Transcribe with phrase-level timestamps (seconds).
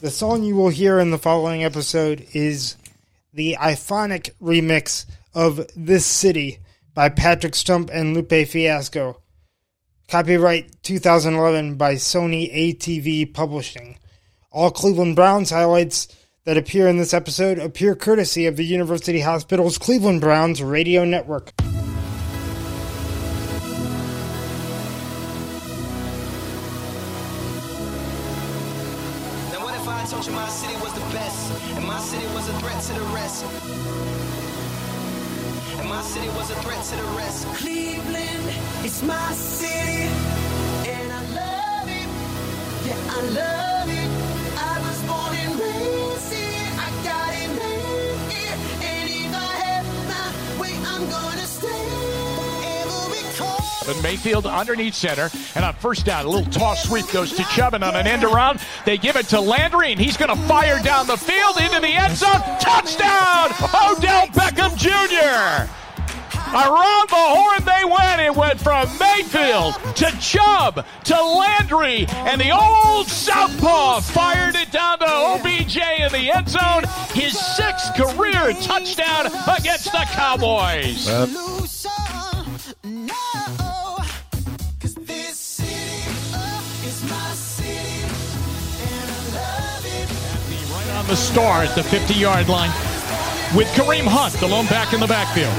[0.00, 2.76] The song you will hear in the following episode is
[3.34, 6.60] the iPhonic remix of This City
[6.94, 9.20] by Patrick Stump and Lupe Fiasco.
[10.08, 13.98] Copyright 2011 by Sony ATV Publishing.
[14.50, 16.08] All Cleveland Browns highlights
[16.44, 21.52] that appear in this episode appear courtesy of the University Hospital's Cleveland Browns radio network.
[36.90, 37.46] To the rest.
[37.54, 38.44] Cleveland,
[38.82, 40.10] it's my city,
[40.90, 42.08] and I love it.
[42.84, 44.10] Yeah, I love it.
[44.58, 46.34] I was born and raised.
[46.78, 51.78] I got it made and if I have my way, I'm gonna stay.
[53.86, 57.74] But Mayfield underneath center, and on first down, a little toss sweep goes to Chubb,
[57.74, 60.82] and on an end around, they give it to Landry, and he's going to fire
[60.82, 62.40] down the field into the end zone.
[62.60, 63.50] Touchdown!
[63.62, 65.70] Odell Beckham Jr.
[66.52, 68.20] Around the horn they went.
[68.20, 74.98] It went from Mayfield to Chubb to Landry, and the old Southpaw fired it down
[74.98, 76.84] to OBJ in the end zone.
[77.14, 79.26] His sixth career touchdown
[79.56, 81.04] against the Cowboys.
[81.04, 81.90] Solution,
[82.82, 83.14] no,
[84.80, 86.04] 'cause this city
[86.84, 88.02] is my city,
[88.90, 90.08] and I love it.
[90.74, 92.72] Right on the star at the 50 yard line
[93.54, 95.54] with Kareem Hunt, the lone back in the backfield.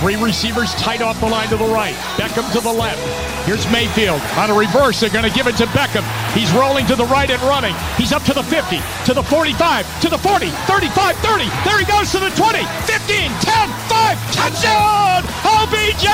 [0.00, 1.92] Three receivers tight off the line to the right.
[2.16, 2.96] Beckham to the left.
[3.44, 4.98] Here's Mayfield on a reverse.
[4.98, 6.00] They're going to give it to Beckham.
[6.32, 7.74] He's rolling to the right and running.
[7.98, 11.44] He's up to the 50, to the 45, to the 40, 35, 30.
[11.68, 14.32] There he goes to the 20, 15, 10, 5.
[14.32, 15.20] Touchdown!
[15.44, 16.08] OBJ!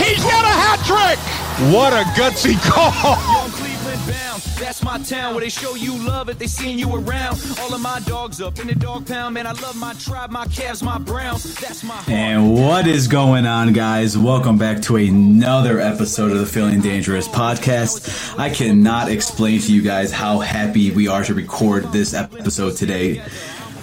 [0.00, 1.20] He's got a hat trick!
[1.68, 3.57] What a gutsy call!
[4.08, 7.38] Bound, that's my town where they show you love if they seen you around.
[7.60, 9.46] All of my dogs up in the dog pound, man.
[9.46, 11.54] I love my tribe, my calves, my browns.
[11.56, 12.08] That's my heart.
[12.08, 14.16] And what is going on, guys?
[14.16, 18.38] Welcome back to another episode of the Feeling Dangerous podcast.
[18.38, 23.22] I cannot explain to you guys how happy we are to record this episode today.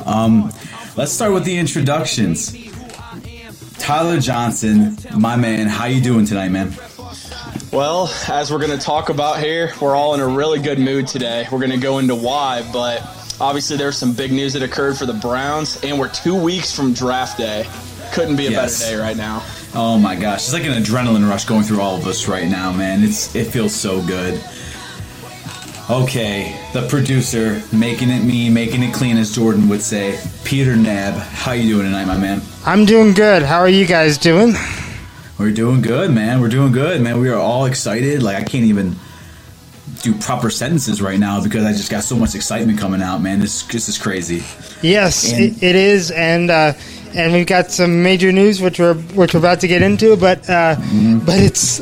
[0.06, 0.52] Um,
[0.98, 2.56] let's start with the introductions.
[3.78, 6.74] Tyler Johnson, my man, how you doing tonight, man?
[7.76, 11.08] Well, as we're going to talk about here, we're all in a really good mood
[11.08, 11.46] today.
[11.52, 13.02] We're going to go into why, but
[13.42, 16.94] obviously there's some big news that occurred for the Browns, and we're two weeks from
[16.94, 17.68] draft day.
[18.14, 18.80] Couldn't be a Yes.
[18.80, 19.44] better day right now.
[19.74, 22.72] Oh my gosh, it's like an adrenaline rush going through all of us right now,
[22.72, 23.04] man.
[23.04, 24.42] It's it feels so good.
[25.90, 30.18] Okay, the producer making it me, making it clean, as Jordan would say.
[30.46, 32.42] Peter Nab, how you doing tonight, my man?
[32.66, 33.44] I'm doing good.
[33.44, 34.54] How are you guys doing?
[35.38, 36.40] We're doing good, man.
[36.40, 37.20] We're doing good, man.
[37.20, 38.24] We are all excited.
[38.24, 38.96] Like I can't even
[40.02, 43.40] do proper sentences right now because I just got so much excitement coming out, man.
[43.40, 44.44] This this is crazy.
[44.82, 46.74] Yes, And- it, it is, and uh,
[47.14, 50.50] and we've got some major news which we're which we're about to get into, but
[50.50, 50.76] uh,
[51.26, 51.80] but it's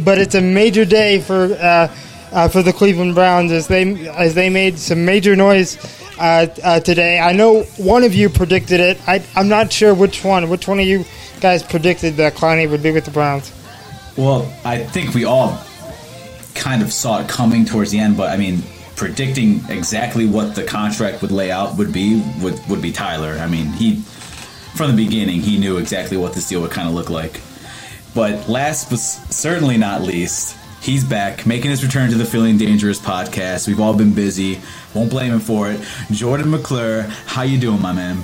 [0.00, 1.94] but it's a major day for uh,
[2.32, 5.78] uh, for the Cleveland Browns as they as they made some major noise
[6.18, 7.18] uh, uh, today.
[7.18, 8.98] I know one of you predicted it.
[9.08, 10.50] I, I'm not sure which one.
[10.50, 11.04] Which one of you
[11.40, 13.52] guys predicted that Clowney would be with the Browns?
[14.16, 15.58] Well, I think we all
[16.54, 18.62] kind of saw it coming towards the end, but I mean,
[18.96, 23.38] predicting exactly what the contract would lay out would be would would be Tyler.
[23.40, 23.96] I mean, he
[24.74, 27.40] from the beginning he knew exactly what this deal would kind of look like.
[28.14, 32.98] But last but certainly not least, he's back making his return to the Feeling Dangerous
[32.98, 33.68] podcast.
[33.68, 34.60] We've all been busy.
[34.94, 35.80] Won't blame him for it.
[36.10, 38.18] Jordan McClure, how you doing, my man?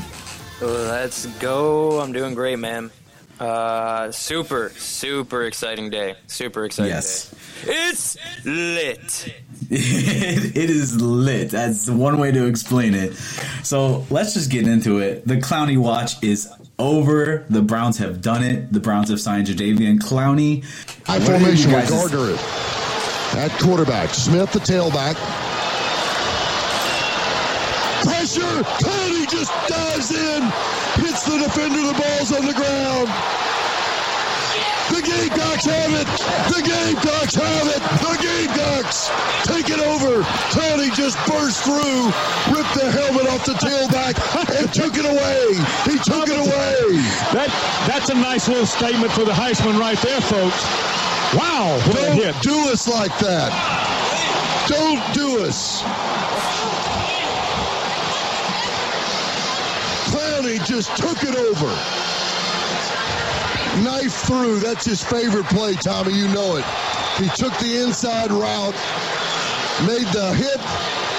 [0.60, 2.00] Let's go.
[2.00, 2.90] I'm doing great, man.
[3.38, 6.14] Uh, super, super exciting day.
[6.26, 7.30] Super exciting Yes.
[7.30, 7.36] day.
[7.72, 9.34] It's lit.
[9.70, 11.50] it, it is lit.
[11.50, 13.14] That's one way to explain it.
[13.62, 15.26] So let's just get into it.
[15.26, 16.48] The Clowney watch is
[16.78, 17.44] over.
[17.50, 18.72] The Browns have done it.
[18.72, 20.64] The Browns have signed Jadeveon Clowney.
[21.06, 22.36] High formation with guys' Gardner
[23.38, 24.10] at quarterback.
[24.10, 25.14] Smith, the tailback.
[28.06, 28.62] Pressure.
[28.78, 30.42] Clowney just dives in,
[31.02, 31.82] hits the defender.
[31.82, 33.10] The ball's on the ground.
[34.94, 36.06] The Gamecocks have it.
[36.54, 37.82] The Gamecocks have it.
[38.06, 39.10] The Gamecocks
[39.42, 40.22] take it over.
[40.54, 42.06] Clowney just burst through,
[42.54, 44.14] ripped the helmet off the tailback,
[44.54, 45.58] and took it away.
[45.90, 47.02] He took it away.
[47.34, 47.50] That
[47.90, 50.62] that's a nice little statement for the Heisman right there, folks.
[51.34, 53.50] Wow, Don't do us like that.
[54.68, 55.82] Don't do us.
[60.06, 61.66] Clowney just took it over.
[63.84, 64.58] Knife through.
[64.58, 66.12] That's his favorite play, Tommy.
[66.12, 66.64] You know it.
[67.18, 68.74] He took the inside route,
[69.86, 70.60] made the hit,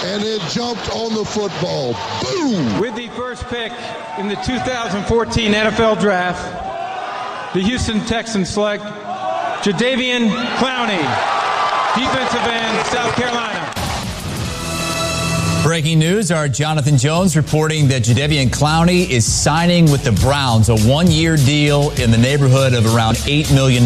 [0.05, 1.94] and then jumped on the football.
[2.21, 2.79] Boom!
[2.81, 3.71] With the first pick
[4.17, 8.83] in the 2014 NFL Draft, the Houston Texans select
[9.63, 11.01] Jadeveon Clowney,
[11.95, 13.67] defensive end, South Carolina.
[15.63, 20.77] Breaking news, our Jonathan Jones reporting that Jadeveon Clowney is signing with the Browns, a
[20.77, 23.86] one-year deal in the neighborhood of around $8 million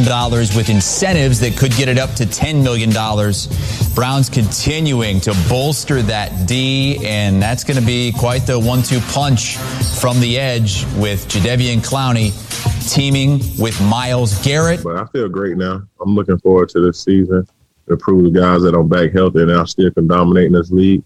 [0.55, 2.91] with incentives that could get it up to $10 million.
[3.95, 9.57] Browns continuing to bolster that D, and that's going to be quite the one-two punch
[9.99, 12.31] from the edge with Jadeveon Clowney
[12.93, 14.83] teaming with Myles Garrett.
[14.83, 15.81] But I feel great now.
[15.99, 17.47] I'm looking forward to this season
[17.87, 20.71] to prove the guys that I'm back healthy and I still can dominate in this
[20.71, 21.03] league.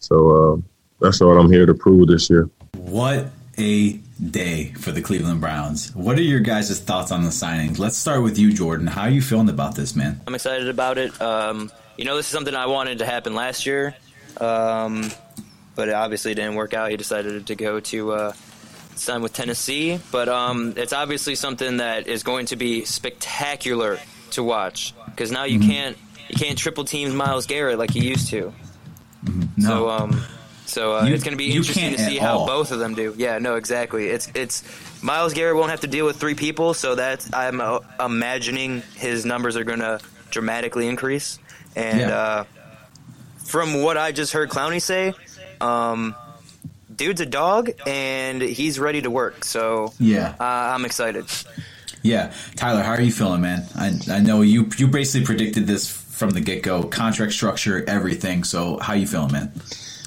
[0.00, 0.56] So uh,
[1.00, 2.48] that's what I'm here to prove this year.
[2.76, 3.92] What a
[4.30, 5.94] day for the Cleveland Browns.
[5.94, 7.78] What are your guys' thoughts on the signings?
[7.78, 8.86] Let's start with you, Jordan.
[8.86, 10.20] How are you feeling about this, man?
[10.26, 11.20] I'm excited about it.
[11.20, 13.94] Um, you know, this is something I wanted to happen last year,
[14.40, 15.10] um,
[15.74, 16.90] but it obviously didn't work out.
[16.90, 18.32] He decided to go to uh,
[18.94, 23.98] sign with Tennessee, but um, it's obviously something that is going to be spectacular
[24.32, 25.70] to watch because now you Mm-hmm.
[25.70, 25.98] can't
[26.28, 28.52] you can't triple team Myles Garrett like you used to.
[29.56, 29.66] No.
[29.68, 30.22] So um,
[30.66, 32.46] so uh, You- it's going to be interesting to see how all.
[32.46, 33.14] both of them do.
[33.16, 34.08] Yeah, no, exactly.
[34.08, 34.62] It's it's
[35.02, 39.24] Myles Garrett won't have to deal with three people, so that's I'm uh, imagining his
[39.24, 40.00] numbers are going to
[40.30, 41.38] dramatically increase.
[41.76, 42.08] And Yeah.
[42.16, 42.44] uh,
[43.44, 45.12] from what I just heard Clowney say,
[45.60, 46.14] um,
[46.94, 49.44] dude's a dog and he's ready to work.
[49.44, 50.34] So Yeah.
[50.38, 51.26] uh, I'm excited.
[52.02, 53.66] Yeah, Tyler, how are you feeling, man?
[53.76, 55.86] I I know you you basically predicted this
[56.20, 58.44] from the get go, contract structure, everything.
[58.44, 59.52] So how you feeling, man?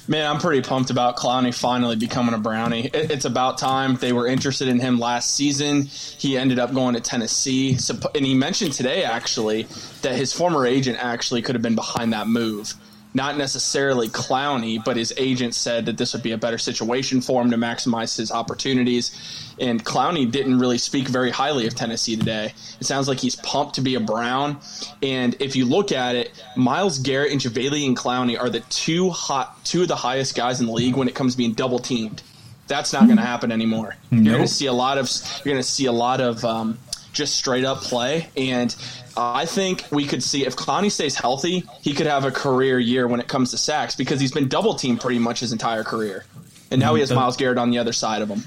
[0.06, 2.86] Man, I'm pretty pumped about Clowney finally becoming a Brownie.
[2.86, 3.96] It, it's about time.
[3.96, 5.82] They were interested in him last season.
[5.82, 7.76] He ended up going to Tennessee.
[8.14, 9.66] And he mentioned today, actually,
[10.02, 12.74] that his former agent actually could have been behind that move.
[13.16, 17.40] Not necessarily Clowney, but his agent said that this would be a better situation for
[17.40, 19.16] him to maximize his opportunities.
[19.60, 22.52] And Clowney didn't really speak very highly of Tennessee today.
[22.80, 24.58] It sounds like he's pumped to be a Brown.
[25.00, 29.64] And if you look at it, Myles Garrett and Jadeveon Clowney are the two hot,
[29.64, 32.20] two of the highest guys in the league when it comes to being double teamed.
[32.66, 33.94] That's not going to happen anymore.
[34.10, 35.10] You're going to see a lot of
[35.44, 36.78] you're going to see a lot of um,
[37.14, 38.28] just straight up play.
[38.36, 38.74] And
[39.16, 43.06] I think we could see if Clowney stays healthy, he could have a career year
[43.06, 46.26] when it comes to sacks because he's been double teamed pretty much his entire career.
[46.70, 48.42] And now he has The- Myles Garrett on the other side of him.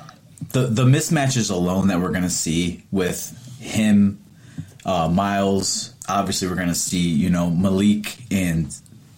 [0.51, 4.19] The the mismatches alone that we're gonna see with him,
[4.85, 5.93] uh, Myles.
[6.07, 8.73] Obviously, we're gonna see you know Malik and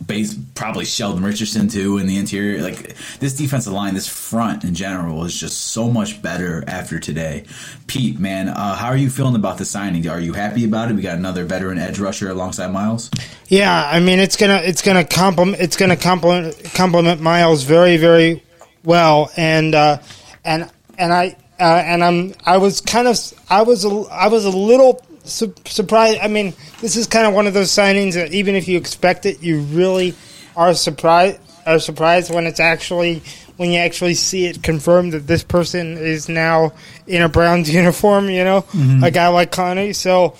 [0.05, 2.61] base probably Sheldon Richardson too in the interior.
[2.61, 7.45] Like this defensive line, this front in general is just so much better after today.
[7.87, 10.07] Pete, man, uh, how are you feeling about the signing?
[10.07, 10.95] Are you happy about it?
[10.95, 13.11] We got another veteran edge rusher alongside Myles.
[13.47, 18.43] Yeah, I mean it's gonna it's gonna compliment it's gonna compliment compliment Myles very very
[18.83, 19.99] well, and uh,
[20.45, 23.17] and and I uh, and I'm I was kind of
[23.49, 26.19] I was a, I was a little su- surprised.
[26.21, 29.25] I mean, this is kind of one of those signings that even if you expect
[29.25, 30.13] it, you really
[30.55, 33.21] are surprised are surprised when it's actually
[33.57, 36.71] when you actually see it confirmed that this person is now
[37.07, 38.29] in a Browns uniform.
[38.29, 39.05] You know, Mhm.
[39.05, 39.93] a guy like Connie.
[39.93, 40.35] So.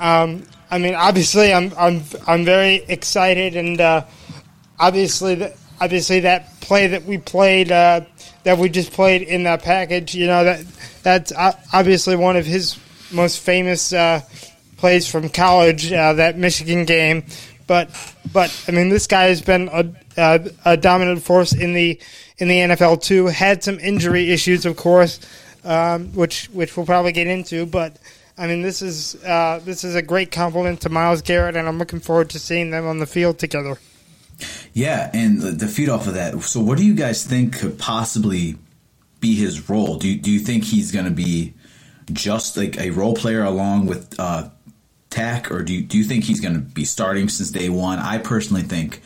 [0.00, 4.02] Um, I mean, obviously, I'm I'm I'm very excited, and uh,
[4.80, 5.46] obviously,
[5.80, 8.00] obviously that play that we played, uh,
[8.42, 10.64] that we just played in that package, you know that
[11.04, 11.32] that's
[11.72, 12.76] obviously one of his
[13.12, 14.20] most famous uh,
[14.76, 17.24] plays from college, uh, that Michigan game.
[17.66, 17.90] But
[18.32, 22.00] but I mean, this guy has been a, a, a dominant force in the
[22.38, 23.26] in the NFL too.
[23.26, 25.20] Had some injury issues, of course,
[25.64, 27.96] um, which which we'll probably get into, but.
[28.36, 31.78] I mean, this is uh, this is a great compliment to Myles Garrett, and I'm
[31.78, 33.78] looking forward to seeing them on the field together.
[34.72, 36.40] Yeah, and the, feed off of that.
[36.42, 38.56] So, what do you guys think could possibly
[39.20, 39.98] be his role?
[39.98, 41.54] Do you, do you think he's going to be
[42.12, 44.48] just like a role player along with uh,
[45.10, 47.98] Takk, or do you, do you think he's going to be starting since day one?
[47.98, 49.00] I personally think,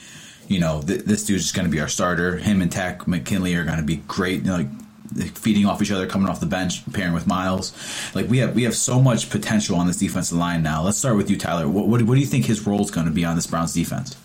[0.49, 2.37] you know, th- this dude's just going to be our starter.
[2.37, 4.45] Him and Takk McKinley are going to be great.
[4.45, 7.73] You know, like feeding off each other, coming off the bench, pairing with Myles.
[8.15, 10.83] Like we have we have so much potential on this defensive line now.
[10.83, 11.69] Let's start with you, Tyler.
[11.69, 13.73] What what, what do you think his role is going to be on this Browns
[13.73, 14.17] defense?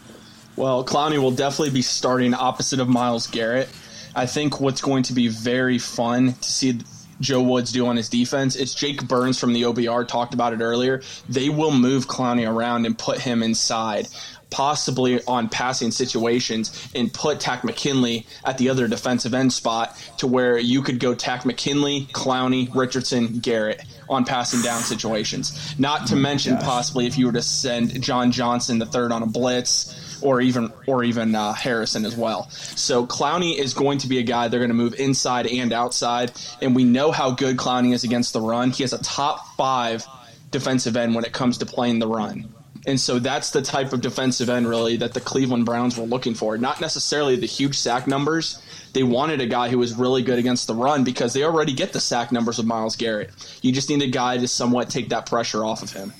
[0.56, 3.70] Well, Clowney will definitely be starting opposite of Myles Garrett.
[4.16, 6.80] I think what's going to be very fun to see
[7.20, 10.62] Joe Woods do on his defense, it's Jake Burns from the OBR talked about it
[10.62, 11.02] earlier.
[11.30, 14.08] They will move Clowney around and put him inside,
[14.50, 20.28] possibly on passing situations, and put Takk McKinley at the other defensive end spot to
[20.28, 25.76] where you could go Takk McKinley, Clowney, Richardson, Garrett on passing down situations.
[25.80, 29.28] Not to mention possibly if you were to send John Johnson the third on a
[29.28, 32.50] blitz or even or even uh, Harrison as well.
[32.50, 36.32] So Clowney is going to be a guy they're going to move inside and outside,
[36.62, 38.72] and we know how good Clowney is against the run.
[38.72, 40.06] He has a top five
[40.52, 42.54] defensive end when it comes to playing the run.
[42.86, 46.34] And so that's the type of defensive end, really, that the Cleveland Browns were looking
[46.34, 46.58] for.
[46.58, 48.62] Not necessarily the huge sack numbers.
[48.92, 51.94] They wanted a guy who was really good against the run because they already get
[51.94, 53.32] the sack numbers of Myles Garrett.
[53.62, 56.14] You just need a guy to somewhat take that pressure off of him.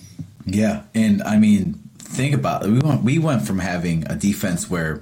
[0.46, 1.80] Yeah, and I mean,
[2.14, 2.70] think about it.
[2.70, 5.02] We went we went from having a defense where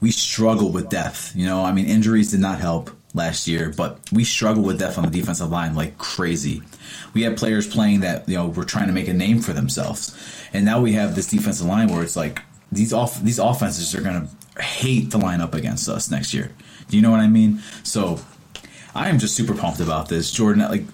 [0.00, 1.34] we struggled with depth.
[1.34, 4.98] You know, I mean, injuries did not help last year, but we struggled with depth
[4.98, 6.62] on the defensive line like crazy.
[7.14, 10.16] We had players playing that you know were trying to make a name for themselves,
[10.52, 12.40] and now we have this defensive line where it's like
[12.70, 14.28] these off these offenses are gonna
[14.60, 16.52] hate to line up against us next year.
[16.88, 17.62] Do you know what I mean?
[17.82, 18.20] So
[18.94, 20.62] I am just super pumped about this, Jordan.
[20.62, 20.84] Like,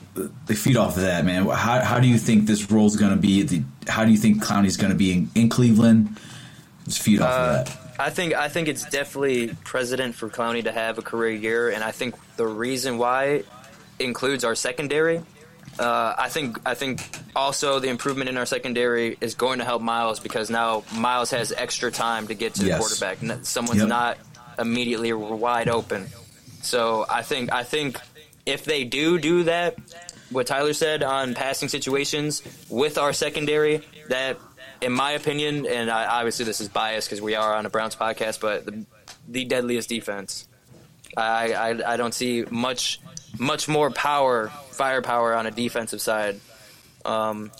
[0.46, 1.46] they feed off of that, man.
[1.46, 3.42] How, how do you think this role is going to be?
[3.42, 6.18] The, how do you think Clowney's going to be in, in, Cleveland?
[6.84, 7.78] Just feed off uh, of that.
[7.98, 11.82] I think I think it's definitely precedent for Clowney to have a career year, and
[11.82, 13.44] I think the reason why
[13.98, 15.22] includes our secondary.
[15.78, 19.82] Uh, I think I think also the improvement in our secondary is going to help
[19.82, 22.76] Myles because now Myles has extra time to get to yes.
[22.76, 23.44] the quarterback.
[23.44, 23.88] Someone's Yep.
[23.88, 24.18] not
[24.58, 26.06] immediately wide open.
[26.64, 28.00] So I think I think
[28.46, 29.76] if they do do that,
[30.30, 34.38] what Tyler said on passing situations with our secondary, that
[34.80, 37.96] in my opinion, and I, obviously this is biased because we are on a Browns
[37.96, 38.84] podcast, but the,
[39.28, 40.48] the deadliest defense.
[41.16, 43.00] I, I I don't see much
[43.38, 46.40] much more power, firepower on a defensive side.
[47.04, 47.50] Um,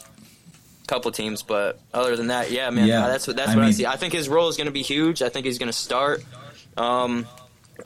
[0.86, 3.06] couple teams, but other than that, yeah, man, Yeah.
[3.06, 3.86] that's what that's I what I see.
[3.86, 5.22] I think his role is going to be huge.
[5.22, 6.22] I think he's going to start.
[6.76, 7.26] Um,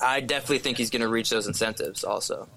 [0.01, 2.05] I definitely think he's going to reach those incentives.
[2.05, 2.49] Also,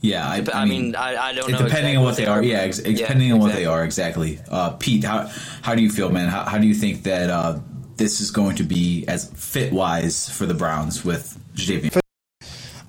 [0.00, 1.58] Yeah, I, Dep- I mean, I, I don't know.
[1.58, 4.38] depending exactly on what they are, yeah, ex- Yeah, depending on what they are, exactly.
[4.50, 5.30] Uh, Pete, how
[5.62, 6.28] how do you feel, man?
[6.28, 7.58] How, how do you think that uh,
[7.96, 12.00] this is going to be as fit wise for the Browns with Jadeveon?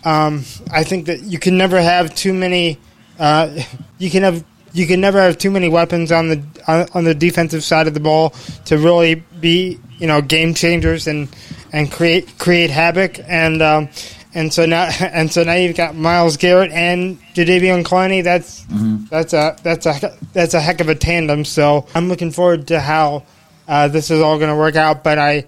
[0.03, 2.79] Um, I think that you can never have too many.
[3.19, 3.61] Uh,
[3.99, 7.15] you can have you can never have too many weapons on the on, on the
[7.15, 8.31] defensive side of the ball
[8.65, 11.29] to really be you know game changers and
[11.73, 13.89] and create create havoc and um,
[14.33, 18.23] and so now and so now you've got Myles Garrett and Jadeveon Clowney.
[18.23, 18.65] That's
[19.09, 21.45] that's a that's a that's a heck of a tandem.
[21.45, 23.23] So I'm looking forward to how
[23.67, 25.03] uh, this is all going to work out.
[25.03, 25.45] But I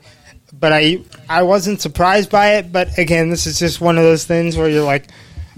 [0.58, 1.00] but I
[1.30, 2.72] I wasn't surprised by it.
[2.72, 5.08] But again, this is just one of those things where you're like,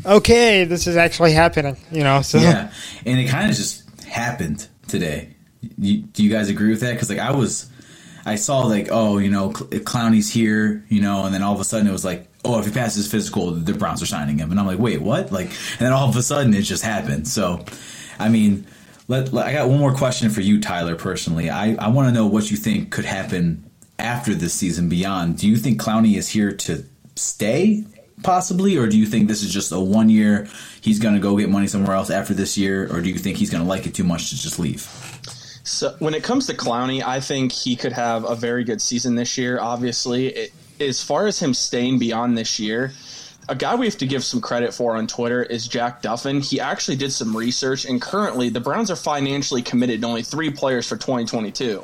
[0.05, 1.77] okay, this is actually happening.
[1.91, 2.71] You know, so Yeah,
[3.05, 5.35] and it kind of just happened today.
[5.77, 6.93] You, do you guys agree with that?
[6.93, 7.69] Because like I was,
[8.25, 11.59] I saw like oh you know Cl- Clowney's here you know, and then all of
[11.59, 14.51] a sudden it was like oh if he passes physical the Browns are signing him,
[14.51, 17.27] and I'm like wait what like, and then all of a sudden it just happened.
[17.27, 17.65] So,
[18.19, 18.67] I mean,
[19.07, 21.49] let, let- I got one more question for you Tyler personally.
[21.49, 25.37] I I want to know what you think could happen after this season beyond.
[25.39, 26.83] Do you think Clowney is here to
[27.15, 27.83] stay?
[28.24, 30.48] Possibly, or do you think this is just a one year?
[30.81, 33.38] He's going to go get money somewhere else after this year, or do you think
[33.38, 34.81] he's going to like it too much to just leave?
[35.63, 39.15] So when it comes to Clowney, I think he could have a very good season
[39.15, 39.60] this year.
[39.60, 42.93] Obviously, it, as far as him staying beyond this year,
[43.50, 46.41] a guy we have to give some credit for on Twitter is Jack Duffin.
[46.41, 50.50] He actually did some research, and currently the Browns are financially committed to only three
[50.50, 51.84] players for 2022: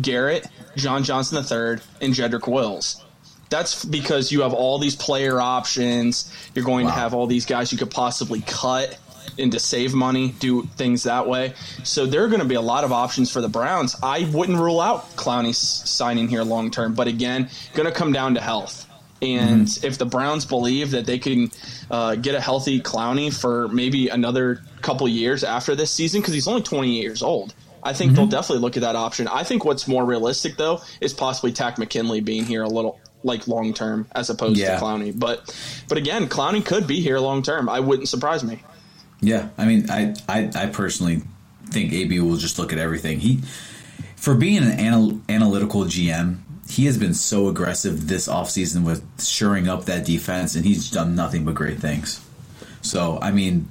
[0.00, 3.04] Garrett, John Johnson III, and Jedrick Wills.
[3.50, 6.32] That's because you have all these player options.
[6.54, 8.98] You're going to have all these guys you could possibly cut
[9.38, 11.54] and to save money, do things that way.
[11.84, 13.96] So there are going to be a lot of options for the Browns.
[14.02, 18.34] I wouldn't rule out Clowney signing here long term, but again, going to come down
[18.34, 18.86] to health.
[19.20, 21.50] And if the Browns believe that they can
[21.90, 26.46] uh, get a healthy Clowney for maybe another couple years after this season, because he's
[26.46, 27.52] only 28 years old,
[27.82, 29.26] I think they'll definitely look at that option.
[29.28, 33.48] I think what's more realistic, though, is possibly Takk McKinley being here a little like
[33.48, 34.76] long term as opposed Yeah.
[34.78, 35.18] to Clowney.
[35.18, 35.54] But
[35.88, 37.68] but again, Clowney could be here long term.
[37.68, 38.62] I wouldn't surprise me.
[39.20, 41.22] Yeah, I mean, I, I, I personally
[41.70, 43.18] think AB will just look at everything.
[43.18, 43.40] He,
[44.14, 46.38] for being an anal- analytical GM,
[46.70, 51.16] he has been so aggressive this offseason with shoring up that defense, and he's done
[51.16, 52.20] nothing but great things.
[52.80, 53.68] So, I mean,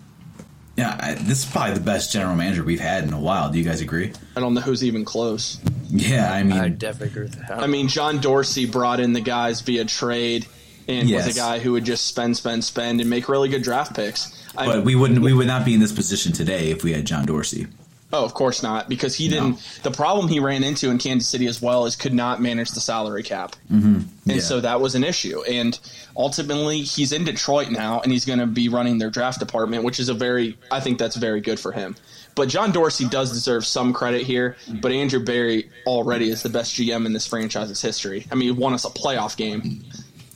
[0.78, 3.52] yeah, I, this is probably the best general manager we've had in a while.
[3.52, 4.14] Do you guys agree?
[4.36, 5.60] I don't know who's even close.
[5.90, 7.60] Yeah, I mean, I definitely agree with that.
[7.60, 10.46] I mean, John Dorsey brought in the guys via trade
[10.88, 13.96] and was a guy who would just spend, spend, spend and make really good draft
[13.96, 14.32] picks.
[14.56, 17.06] I but we wouldn't, we would not be in this position today if we had
[17.06, 17.68] John Dorsey.
[18.14, 19.58] Oh, of course not, because he didn't.
[19.84, 22.80] The problem he ran into in Kansas City as well is could not manage the
[22.80, 23.96] salary cap, Mm-hmm.
[23.96, 24.40] and Yeah.
[24.40, 25.44] so that was an issue.
[25.44, 25.78] And
[26.16, 30.00] ultimately, he's in Detroit now, and he's going to be running their draft department, which
[30.00, 31.98] is a very, I think that's very good for him.
[32.34, 34.56] But John Dorsey does deserve some credit here.
[34.82, 38.26] But Andrew Berry already is the best GM in this franchise's history.
[38.32, 39.84] I mean, he won us a playoff game.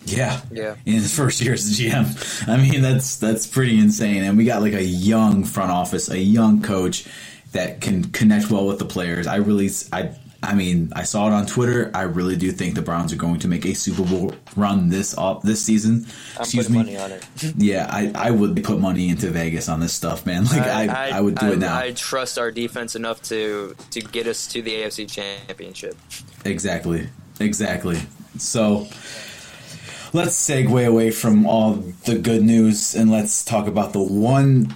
[0.06, 0.76] Yeah, Yeah.
[0.86, 4.24] In his first year as the GM, I mean that's that's pretty insane.
[4.24, 7.06] And we got like a young front office, a young coach
[7.52, 9.28] that can connect well with the players.
[9.28, 11.92] I really, I, I mean, I saw it on Twitter.
[11.94, 15.16] I really do think the Browns are going to make a Super Bowl run this
[15.16, 16.08] off this season.
[16.36, 16.78] I'm Excuse me.
[16.78, 17.26] money on it.
[17.58, 20.46] Yeah, I, I would put money into Vegas on this stuff, man.
[20.52, 21.78] Like I, I, would do I, it now.
[21.78, 25.96] I trust our defense enough to to get us to the AFC Championship.
[26.44, 27.10] Exactly.
[27.40, 28.00] Exactly.
[28.38, 28.88] So
[30.14, 31.74] let's segue away from all
[32.06, 34.76] the good news and let's talk about the one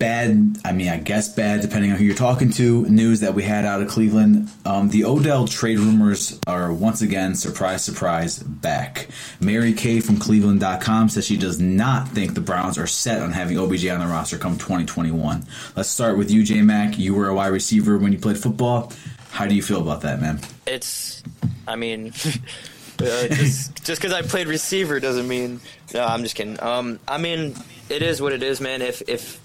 [0.00, 3.44] bad, I mean, I guess bad, depending on who you're talking to, news that we
[3.44, 4.50] had out of Cleveland.
[4.64, 9.08] Um, the Odell trade rumors are once again, surprise, surprise, back.
[9.38, 13.58] Mary Kay from Cleveland.com says she does not think the Browns are set on having
[13.58, 15.44] OBJ on the roster come 2021.
[15.76, 16.98] Let's start with you, J Mac.
[16.98, 18.92] You were a wide receiver when you played football.
[19.30, 20.40] How do you feel about that, man?
[20.66, 21.22] It's,
[21.68, 22.06] I mean,
[22.98, 25.60] uh, just because I played receiver doesn't mean.
[25.92, 26.60] No, I'm just kidding.
[26.62, 27.54] Um, I mean,
[27.90, 28.80] it is what it is, man.
[28.80, 29.38] If if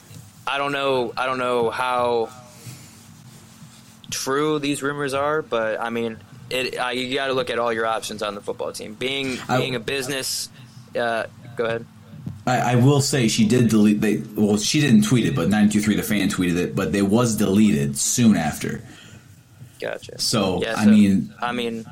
[0.47, 2.29] I don't know, I don't know how
[4.11, 6.17] true these rumors are, but I mean,
[6.49, 6.79] it.
[6.79, 8.93] I, you got to look at all your options on the football team.
[8.93, 10.49] Being being a business.
[10.95, 11.25] Uh,
[11.55, 11.85] go ahead.
[12.47, 14.01] I, I will say she did delete.
[14.01, 16.75] They well, she didn't tweet it, but 923 the fan tweeted it.
[16.75, 18.83] But it was deleted soon after.
[19.81, 20.19] Gotcha.
[20.19, 21.85] So, Yeah, I mean, I mean,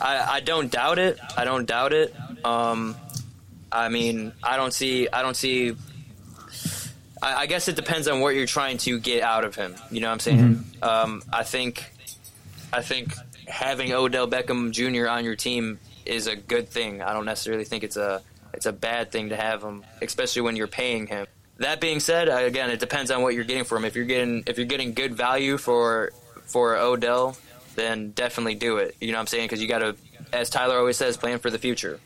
[0.00, 1.18] I, I don't doubt it.
[1.36, 2.14] I don't doubt it.
[2.44, 2.96] Um,
[3.70, 5.08] I mean, I don't see.
[5.08, 5.76] I don't see.
[7.22, 9.74] I, I guess it depends on what you're trying to get out of him.
[9.90, 10.54] You know what I'm saying?
[10.56, 10.84] Mm-hmm.
[10.84, 11.92] Um, I think.
[12.72, 13.14] I think
[13.46, 15.08] having Odell Beckham Jr.
[15.08, 17.00] on your team is a good thing.
[17.00, 20.56] I don't necessarily think it's a it's a bad thing to have him, especially when
[20.56, 21.26] you're paying him.
[21.58, 23.84] That being said, again, it depends on what you're getting for him.
[23.84, 26.12] If you're getting if you're getting good value for
[26.44, 27.36] for Odell,
[27.76, 28.96] then definitely do it.
[29.00, 29.44] You know what I'm saying?
[29.44, 29.96] Because you got to,
[30.32, 32.00] as Tyler always says, plan for the future.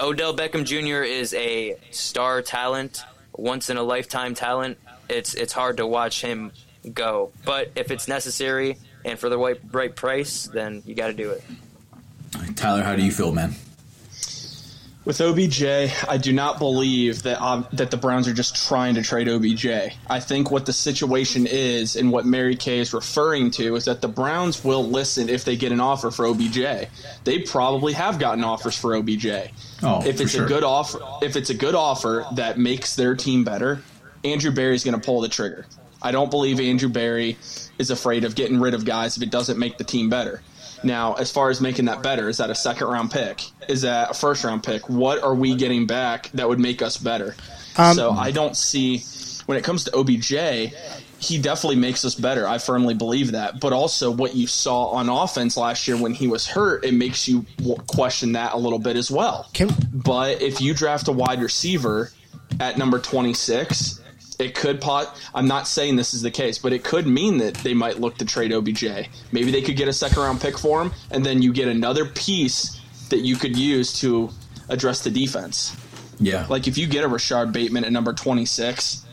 [0.00, 1.02] Odell Beckham Jr.
[1.02, 3.02] is a star talent,
[3.36, 4.78] once in a lifetime talent.
[5.08, 6.52] It's it's hard to watch him
[6.92, 11.12] go, but if it's necessary and for the right, right price, then you got to
[11.12, 11.44] do it.
[12.56, 13.54] Tyler, how do you feel, man?
[15.04, 15.64] With OBJ,
[16.08, 19.66] I do not believe that um, that the Browns are just trying to trade OBJ.
[20.08, 24.00] I think what the situation is and what Mary Kay is referring to is that
[24.00, 26.88] the Browns will listen if they get an offer for OBJ.
[27.24, 29.26] They probably have gotten offers for OBJ.
[29.82, 30.44] Oh, if it's sure.
[30.44, 33.82] a good offer, if it's a good offer that makes their team better,
[34.22, 35.66] Andrew Berry is going to pull the trigger.
[36.00, 37.38] I don't believe Andrew Berry
[37.76, 40.42] is afraid of getting rid of guys if it doesn't make the team better.
[40.84, 43.42] Now, as far as making that better, is that a second round pick?
[43.68, 44.88] Is that a first round pick?
[44.88, 47.34] What are we getting back that would make us better?
[47.76, 49.02] Um, so I don't see
[49.46, 50.72] when it comes to OBJ,
[51.18, 52.46] he definitely makes us better.
[52.46, 53.60] I firmly believe that.
[53.60, 57.28] But also, what you saw on offense last year when he was hurt, it makes
[57.28, 57.46] you
[57.86, 59.48] question that a little bit as well.
[59.92, 62.10] but if you draft a wide receiver
[62.60, 64.00] at number 26,
[64.42, 65.18] it could pot.
[65.34, 68.18] I'm not saying this is the case, but it could mean that they might look
[68.18, 68.84] to trade OBJ.
[69.32, 72.04] Maybe they could get a second round pick for him, and then you get another
[72.04, 74.30] piece that you could use to
[74.68, 75.76] address the defense.
[76.18, 76.46] Yeah.
[76.48, 79.04] Like if you get a Rashard Bateman at number 26,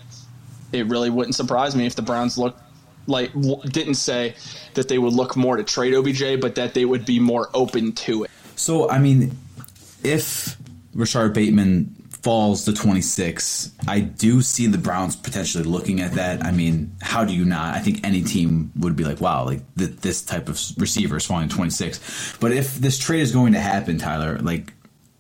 [0.72, 2.58] it really wouldn't surprise me if the Browns look
[3.08, 4.36] like w- didn't say
[4.76, 7.92] that they would look more to trade OBJ, but that they would be more open
[7.94, 8.32] to it.
[8.56, 9.38] So, I mean,
[10.04, 10.58] if
[10.96, 16.44] Rashard Bateman falls to 26, I do see the Browns potentially looking at that.
[16.44, 17.76] I mean, how do you not?
[17.76, 21.26] I think any team would be like, wow, like th- this type of receiver is
[21.26, 22.38] falling to 26.
[22.40, 24.74] But if this trade is going to happen, Tyler, like,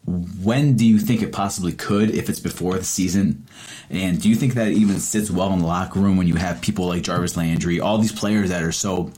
[0.05, 3.45] when do you think it possibly could if it's before the season?
[3.89, 6.61] And do you think that even sits well in the locker room when you have
[6.61, 9.11] people like Jarvis Landry, all these players that are so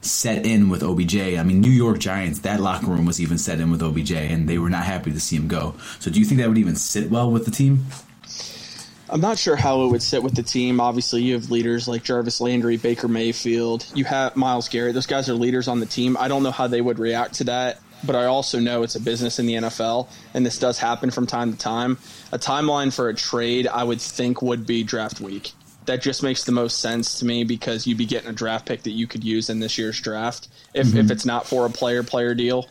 [0.00, 1.16] set in with OBJ.
[1.16, 4.48] I mean, New York Giants, that locker room was even set in with OBJ, and
[4.48, 5.74] they were not happy to see him go.
[5.98, 7.86] So, do you think that would even sit well with the team?
[9.10, 10.80] I'm not sure how it would sit with the team.
[10.80, 13.86] Obviously, you have leaders like Jarvis Landry, Baker Mayfield.
[13.94, 14.94] You have Myles Garrett.
[14.94, 16.16] Those guys are leaders on the team.
[16.18, 19.00] I don't know how they would react to that, but I also know it's a
[19.00, 21.96] business in the NFL, and this does happen from time to time.
[22.32, 25.52] A timeline for a trade, I would think, would be draft week.
[25.88, 28.82] That just makes the most sense to me because you'd be getting a draft pick
[28.82, 31.10] that you could use in this year's draft if, if mm-hmm.
[31.10, 32.68] it's not for a player player deal.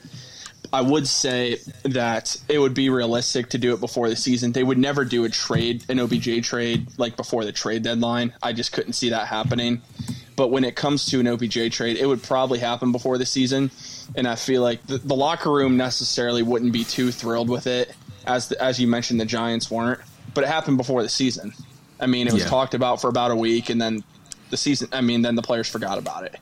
[0.72, 4.52] I would say that it would be realistic to do it before the season.
[4.52, 8.34] They would never do a trade, an OBJ trade, like before the trade deadline.
[8.44, 9.82] I just couldn't see that happening.
[10.36, 13.72] But when it comes to an OBJ trade, it would probably happen before the season,
[14.16, 17.92] and I feel like the, the locker room necessarily wouldn't be too thrilled with it,
[18.28, 20.02] as the, as you mentioned, the Giants weren't.
[20.36, 21.54] But it happened before the season.
[22.00, 22.50] I mean, it was Yeah.
[22.50, 24.04] talked about for about a week, and then
[24.50, 24.90] the season.
[24.92, 26.36] I mean, then the players forgot about it.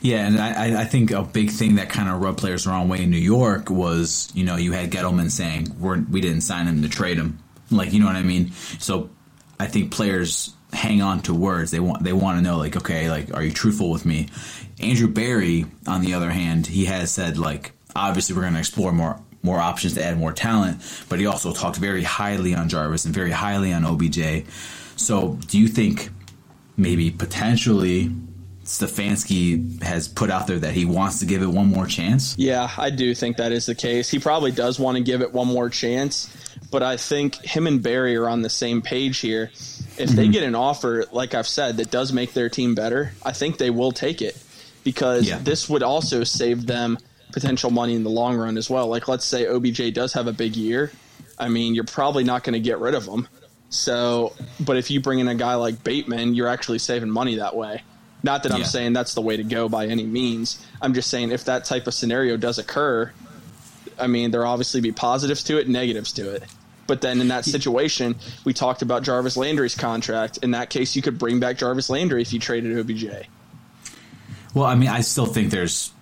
[0.00, 2.88] Yeah, and I, I- think a big thing that kind of rubbed players the wrong
[2.88, 6.66] way in New York was, you know, you had Gettleman saying we're, we didn't sign
[6.66, 7.38] him to trade him,
[7.70, 8.52] like you know what I mean.
[8.78, 9.10] So
[9.60, 11.70] I think players hang on to words.
[11.70, 14.28] They want they want to know like, okay, like are you truthful with me?
[14.80, 18.92] Andrew Berry, on the other hand, he has said like, obviously we're going to explore
[18.92, 23.06] more more options to add more talent, but he also talked very highly on Jarvis
[23.06, 24.44] and very highly on OBJ.
[24.96, 26.10] So do you think
[26.76, 28.10] maybe potentially
[28.64, 32.36] Stefanski has put out there that he wants to give it one more chance?
[32.38, 34.10] Yeah, I do think that is the case.
[34.10, 36.28] He probably does want to give it one more chance,
[36.70, 39.50] but I think him and Berry are on the same page here.
[39.96, 40.32] If they Mhm.
[40.32, 43.70] get an offer, like I've said, that does make their team better, I think they
[43.70, 44.36] will take it
[44.84, 45.38] because Yeah.
[45.42, 46.98] this would also save them
[47.40, 48.88] potential money in the long run as well.
[48.88, 50.90] Like, let's say OBJ does have a big year.
[51.38, 53.28] I mean, you're probably not going to get rid of him.
[53.70, 57.54] So, but if you bring in a guy like Bateman, you're actually saving money that
[57.54, 57.82] way.
[58.22, 58.66] Not that I'm Yeah.
[58.66, 60.58] saying that's the way to go by any means.
[60.80, 63.12] I'm just saying if that type of scenario does occur,
[63.98, 66.44] I mean, there obviously be positives to it and negatives to it.
[66.86, 70.38] But then in that situation, we talked about Jarvis Landry's contract.
[70.38, 73.26] In that case, you could bring back Jarvis Landry if you traded OBJ.
[74.54, 75.92] Well, I mean, I still think there's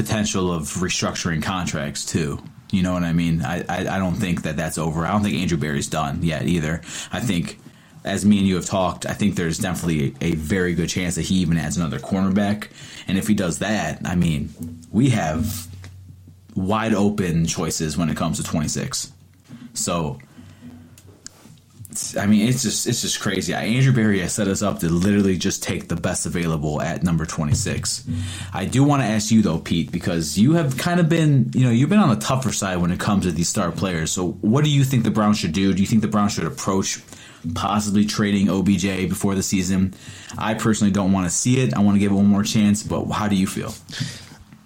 [0.00, 2.42] potential of restructuring contracts too.
[2.70, 3.42] You know what I mean?
[3.42, 5.04] I, I, I don't think that that's over.
[5.04, 6.80] I don't think Andrew Berry's done yet either.
[7.12, 7.58] I think,
[8.04, 11.16] as me and you have talked, I think there's definitely a, a very good chance
[11.16, 12.68] that he even adds another cornerback.
[13.08, 14.50] And if he does that, I mean,
[14.90, 15.66] we have
[16.54, 19.12] wide open choices when it comes to 26.
[19.74, 20.18] So,
[22.00, 23.52] it's- I mean, it's just it's just crazy.
[23.54, 27.24] Andrew Berry has set us up to literally just take the best available at number
[27.26, 28.04] 26.
[28.52, 31.64] I do want to ask you though, Pete, because you have kind of been, you
[31.64, 34.10] know, you've been on the tougher side when it comes to these star players.
[34.10, 35.72] So, what do you think the Browns should do?
[35.74, 37.00] Do you think the Browns should approach
[37.54, 39.94] possibly trading OBJ before the season?
[40.38, 41.74] I personally don't want to see it.
[41.74, 43.74] I want to give it one more chance, but how do you feel?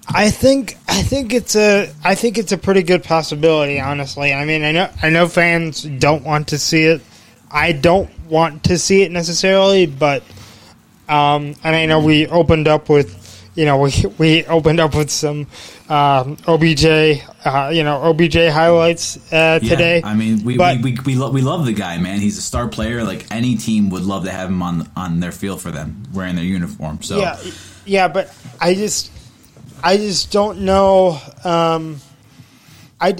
[0.06, 3.80] I think I think it's a I think it's a pretty good possibility.
[3.80, 7.00] Honestly, I mean, I know I know fans don't want to see it.
[7.54, 10.24] I don't want to see it necessarily, but
[11.08, 13.20] um, and I know we opened up with
[13.54, 15.46] you know we we opened up with some
[15.88, 16.84] um, OBJ
[17.44, 20.02] uh, you know OBJ highlights uh, Yeah, today.
[20.04, 22.18] I mean, we But- we, we, we, lo- we love the guy, man.
[22.18, 23.04] He's a star player.
[23.04, 26.34] Like any team would love to have him on on their field for them, wearing
[26.34, 27.02] their uniform.
[27.02, 27.38] So Yeah,
[27.86, 29.12] yeah, but I just,
[29.84, 31.20] I just don't know.
[31.44, 32.00] Um,
[33.00, 33.14] I,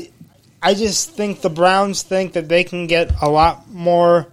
[0.64, 4.29] I just think the Browns think that they can get a lot more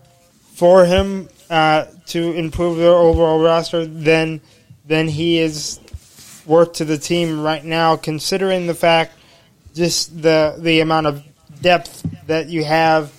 [0.53, 4.39] for him uh, to improve their overall roster than
[4.85, 5.81] than he is
[6.45, 9.13] worth to the team right now, considering the fact
[9.75, 11.21] just the the amount of
[11.61, 13.11] depth that you have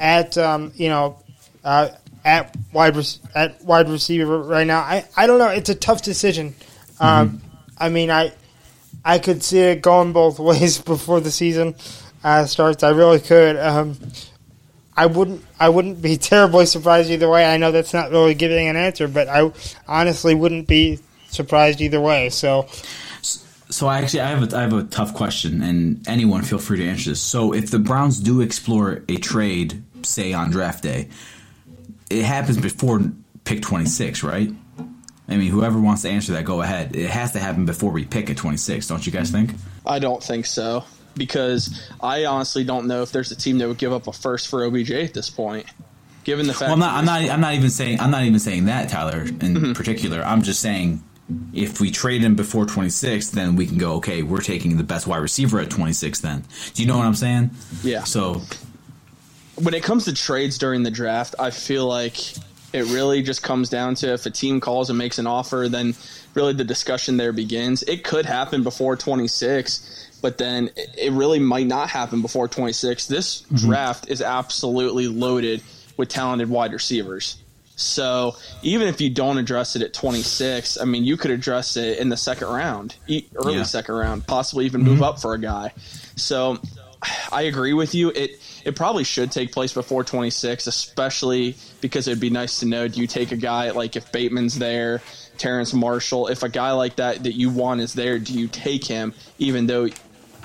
[0.00, 1.18] at um, you know
[1.64, 1.90] uh,
[2.24, 2.96] at wide
[3.34, 4.80] at wide receiver right now.
[4.80, 5.48] I, I don't know.
[5.48, 6.54] It's a tough decision.
[6.98, 7.42] Um,
[7.76, 8.32] I mean, I
[9.04, 11.74] I could see it going both ways before the season
[12.24, 12.82] uh, starts.
[12.82, 13.56] I really could.
[13.56, 13.96] Um,
[14.96, 15.44] I wouldn't.
[15.60, 17.44] I wouldn't be terribly surprised either way.
[17.44, 19.52] I know that's not really giving an answer, but I
[19.86, 22.30] honestly wouldn't be surprised either way.
[22.30, 22.66] So,
[23.22, 26.78] So I actually I have a, I have a tough question, and anyone feel free
[26.78, 27.20] to answer this.
[27.20, 31.10] So if the Browns do explore a trade, say on draft day,
[32.08, 33.00] it happens before
[33.44, 34.50] pick twenty six, right?
[35.26, 36.94] I mean, whoever wants to answer that, go ahead.
[36.94, 39.52] It has to happen before we pick at twenty six, don't you guys think?
[39.84, 40.84] I don't think so
[41.16, 44.48] because I honestly don't know if there's a team that would give up a first
[44.48, 45.66] for OBJ at this point.
[46.24, 46.94] Given the fact, Well, I'm not.
[46.94, 47.30] I'm not.
[47.34, 48.00] I'm not even saying.
[48.00, 49.72] I'm not even saying that, Tyler, in Mm-hmm.
[49.74, 50.22] particular.
[50.24, 51.02] I'm just saying,
[51.52, 53.94] if we trade him before 26, then we can go.
[53.96, 56.20] Okay, we're taking the best wide receiver at 26.
[56.20, 57.50] Then, do you know what I'm saying?
[57.82, 58.04] Yeah.
[58.04, 58.40] So
[59.56, 62.16] when it comes to trades during the draft, I feel like
[62.72, 65.94] it really just comes down to if a team calls and makes an offer, then
[66.34, 67.82] really the discussion there begins.
[67.84, 73.08] It could happen before 26, but then it- really might not happen before 26.
[73.08, 73.56] This mm-hmm.
[73.56, 75.62] draft is absolutely loaded
[75.98, 77.36] with talented wide receivers.
[77.76, 81.98] So even if you don't address it at 26, I mean, you could address it
[81.98, 82.96] in the second round,
[83.36, 83.64] early Yeah.
[83.64, 85.02] second round, possibly even move mm-hmm.
[85.04, 85.74] up for a guy.
[86.16, 86.58] So
[87.30, 88.08] I agree with you.
[88.08, 92.88] It it probably should take place before 26, especially because it'd be nice to know
[92.88, 95.02] do you take a guy like if Bateman's there,
[95.36, 98.86] Terrace Marshall, if a guy like that that you want is there, do you take
[98.86, 99.88] him even though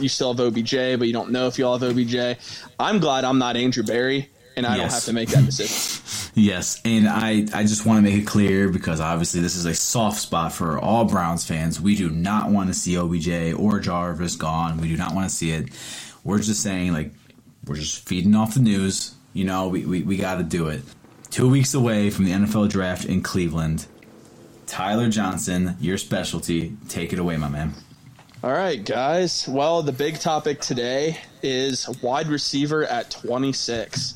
[0.01, 2.37] you still have OBJ, but you don't know if y'all have OBJ?
[2.79, 6.31] I'm glad I'm not Andrew Berry and I don't have to make that decision.
[6.35, 9.73] Yes, and I, I just want to make it clear because obviously this is a
[9.73, 11.81] soft spot for all Browns fans.
[11.81, 14.79] We do not want to see OBJ or Jarvis gone.
[14.79, 15.69] We do not want to see it.
[16.23, 17.13] We're just saying, like,
[17.65, 19.15] we're just feeding off the news.
[19.33, 20.83] You know, we, we, we got to do it.
[21.29, 23.85] Two weeks away from the NFL draft in Cleveland.
[24.65, 26.75] Tyler Johnson, your specialty.
[26.89, 27.73] Take it away, my man.
[28.41, 29.45] All right, guys.
[29.49, 34.13] Well, the big topic today is wide receiver at 26.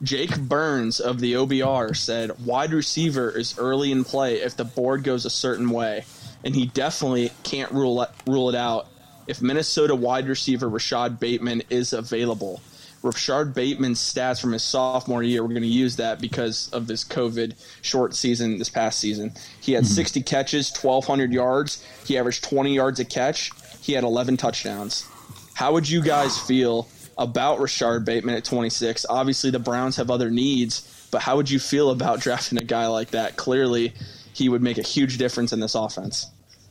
[0.00, 5.02] Jake Burns of the OBR said wide receiver is early in play if the board
[5.02, 6.04] goes a certain way,
[6.44, 8.86] and he definitely can't rule it, rule it out
[9.26, 12.60] if Minnesota wide receiver Rashod Bateman is available.
[13.04, 17.04] Rashard Bateman's stats from his sophomore year, we're going to use that because of this
[17.04, 19.32] COVID short season this past season.
[19.60, 19.92] He had mm-hmm.
[19.92, 21.84] 60 catches, 1,200 yards.
[22.06, 23.50] He averaged 20 yards a catch.
[23.84, 25.06] He had 11 touchdowns.
[25.52, 29.04] How would you guys feel about Rashard Bateman at 26?
[29.10, 32.86] Obviously, the Browns have other needs, but how would you feel about drafting a guy
[32.86, 33.36] like that?
[33.36, 33.92] Clearly,
[34.32, 36.28] he would make a huge difference in this offense.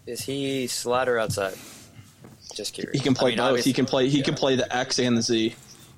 [0.08, 1.54] Is he slot or outside?
[2.56, 2.97] Just curious.
[2.97, 3.63] He can play I mean, both.
[3.63, 4.10] He can play.
[4.10, 4.23] He yeah.
[4.23, 5.54] can play the X and the Z.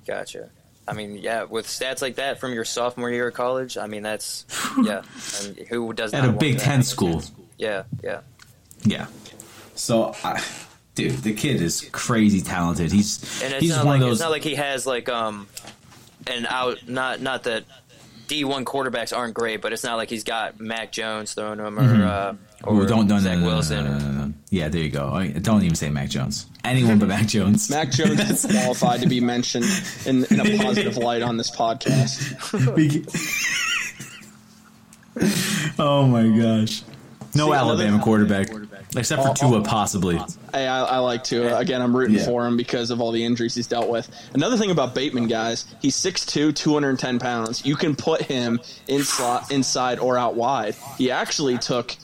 [0.06, 0.50] Gotcha.
[0.86, 4.02] I mean, yeah, with stats like that from your sophomore year of college, I mean,
[4.02, 4.44] that's
[4.84, 5.00] yeah.
[5.40, 6.18] I mean, who does that?
[6.18, 6.64] At not a want Big that?
[6.64, 7.22] Ten school.
[7.56, 8.20] Yeah, yeah.
[8.84, 9.06] Yeah.
[9.74, 10.42] So, I,
[10.96, 12.90] dude, the kid is crazy talented.
[12.90, 15.46] He's And it's he's not one like of it's not like he has like um
[16.26, 16.88] an out.
[16.88, 17.62] Not not that
[18.26, 21.78] D one quarterbacks aren't great, but it's not like he's got Mac Jones throwing him
[21.78, 22.04] or Mhm.
[22.04, 22.32] uh,
[22.68, 23.84] Ooh, or don't don't Zach no, no, no, Wilson.
[23.84, 24.32] no, no, no, no.
[24.50, 25.10] Yeah, there you go.
[25.10, 26.46] I- Don't even say Mac Jones.
[26.64, 27.70] Anyone but Mac Jones.
[27.76, 29.66] Mac Jones is qualified to be mentioned
[30.06, 32.18] in, in a positive light on this podcast.
[35.78, 36.82] oh my gosh.
[37.36, 38.48] No Alabama quarterback,
[38.96, 40.16] except for Tua, possibly.
[40.52, 41.56] Hey, I, I like to.
[41.58, 42.24] Again, I'm rooting Yeah.
[42.24, 44.08] for him because of all the injuries he's dealt with.
[44.34, 47.64] Another thing about Bateman, guys, he's 6'2", 210 pounds.
[47.64, 50.74] You can put him in slot, inside or out wide.
[50.98, 51.94] He actually took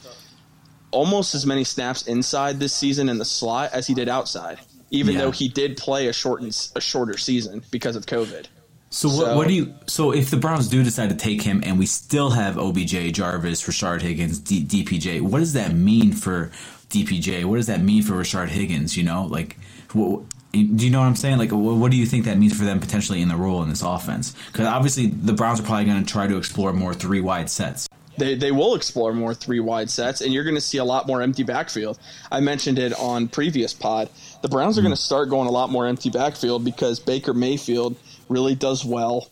[0.91, 4.59] almost as many snaps inside this season in the slot as he did outside,
[4.91, 5.23] even Yeah.
[5.23, 8.47] though he did play a shortened, a shorter season because of COVID.
[8.93, 9.75] So what, what do you?
[9.87, 13.63] So if the Browns do decide to take him, and we still have OBJ, Jarvis,
[13.63, 16.53] Rashard Higgins, D, DPJ, what does that mean for
[16.91, 17.47] DPJ?
[17.47, 18.95] What does that mean for Rashard Higgins?
[18.95, 19.57] You know, like,
[19.95, 21.39] what, do you know what I'm saying?
[21.39, 23.71] Like, what, what do you think that means for them potentially in the role in
[23.71, 24.37] this offense?
[24.49, 27.89] Because obviously the Browns are probably going to try to explore more three wide sets.
[28.19, 31.07] they they will explore more three wide sets, and you're going to see a lot
[31.07, 31.99] more empty backfield.
[32.31, 34.11] I mentioned it on previous pod.
[34.43, 34.89] The Browns are hmm.
[34.89, 37.97] going to start going a lot more empty backfield because Baker Mayfield
[38.33, 39.29] really does well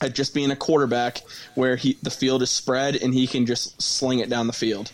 [0.00, 1.22] at just being a quarterback
[1.54, 4.90] where he the field is spread and he can just sling it down the field.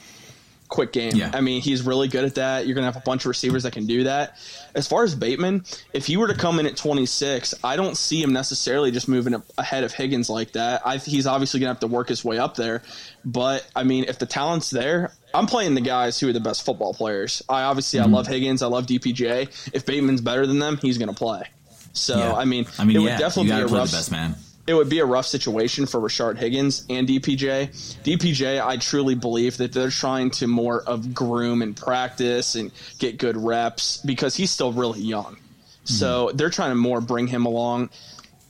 [0.68, 1.12] Quick game.
[1.14, 1.30] Yeah.
[1.32, 2.66] I mean, he's really good at that.
[2.66, 4.36] You're going to have a bunch of receivers that can do that.
[4.74, 8.22] As far as Bateman, if he were to come in at 26, I don't see
[8.22, 10.86] him necessarily just moving up ahead of Higgins like that.
[10.86, 12.82] I, he's obviously going to have to work his way up there.
[13.24, 16.66] But, I mean, if the talent's there, I'm playing the guys who are the best
[16.66, 17.42] football players.
[17.48, 18.12] I obviously, Mm-hmm.
[18.14, 18.60] I love Higgins.
[18.60, 19.70] I love DPJ.
[19.72, 21.44] If Bateman's better than them, he's going to play.
[21.92, 22.34] So, Yeah.
[22.34, 24.34] I mean, I mean, it yeah, would definitely be a rough best man.
[24.66, 28.02] it would be a rough situation for Rashard Higgins and DPJ.
[28.04, 33.18] DPJ, I truly believe that they're trying to more of groom and practice and get
[33.18, 35.36] good reps because he's still really young.
[35.84, 36.36] So mm-hmm.
[36.36, 37.90] they're trying to more bring him along.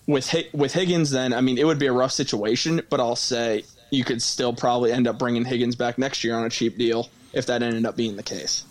[0.07, 3.65] With with Higgins, then I mean it would be a rough situation, but I'll say
[3.91, 7.11] you could still probably end up bringing Higgins back next year on a cheap deal
[7.33, 8.65] if that ended up being the case.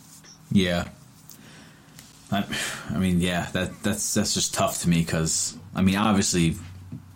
[0.51, 0.88] Yeah.
[2.31, 2.45] I,
[2.89, 6.55] I mean, yeah, that that's that's just tough to me because I mean, obviously,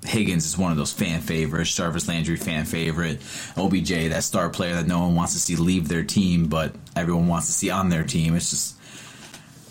[0.06, 1.76] Higgins is one of those fan favorites.
[1.76, 3.20] Jarvis Landry fan favorite.
[3.58, 7.28] OBJ, that star player that no one wants to see leave their team, but everyone
[7.28, 8.36] wants to see on their team.
[8.36, 8.78] It's just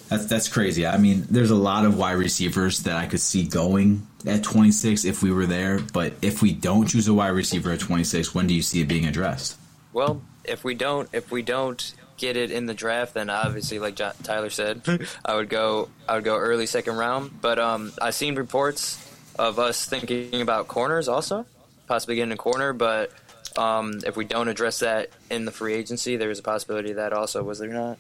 [0.09, 0.87] that's that's crazy.
[0.87, 5.05] I mean, there's a lot of wide receivers that I could see going at 26
[5.05, 8.46] if we were there, but if we don't choose a wide receiver at 26, when
[8.46, 9.57] do you see it being addressed?
[9.92, 13.96] Well, if we don't, if we don't get it in the draft, then obviously, like
[13.96, 14.83] John, Tyler said,
[15.24, 17.40] I would go, I would go early second round.
[17.40, 18.98] But um, I've seen reports
[19.38, 21.46] of us thinking about corners also,
[21.87, 22.72] possibly getting a corner.
[22.72, 23.11] But
[23.56, 27.12] um, if we don't address that in the free agency, there's a possibility of that
[27.12, 27.42] also.
[27.42, 27.98] Was there not?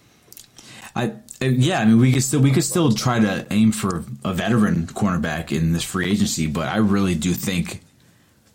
[0.94, 4.34] I yeah, I mean we could still we could still try to aim for a
[4.34, 7.80] veteran cornerback in this free agency, but I really do think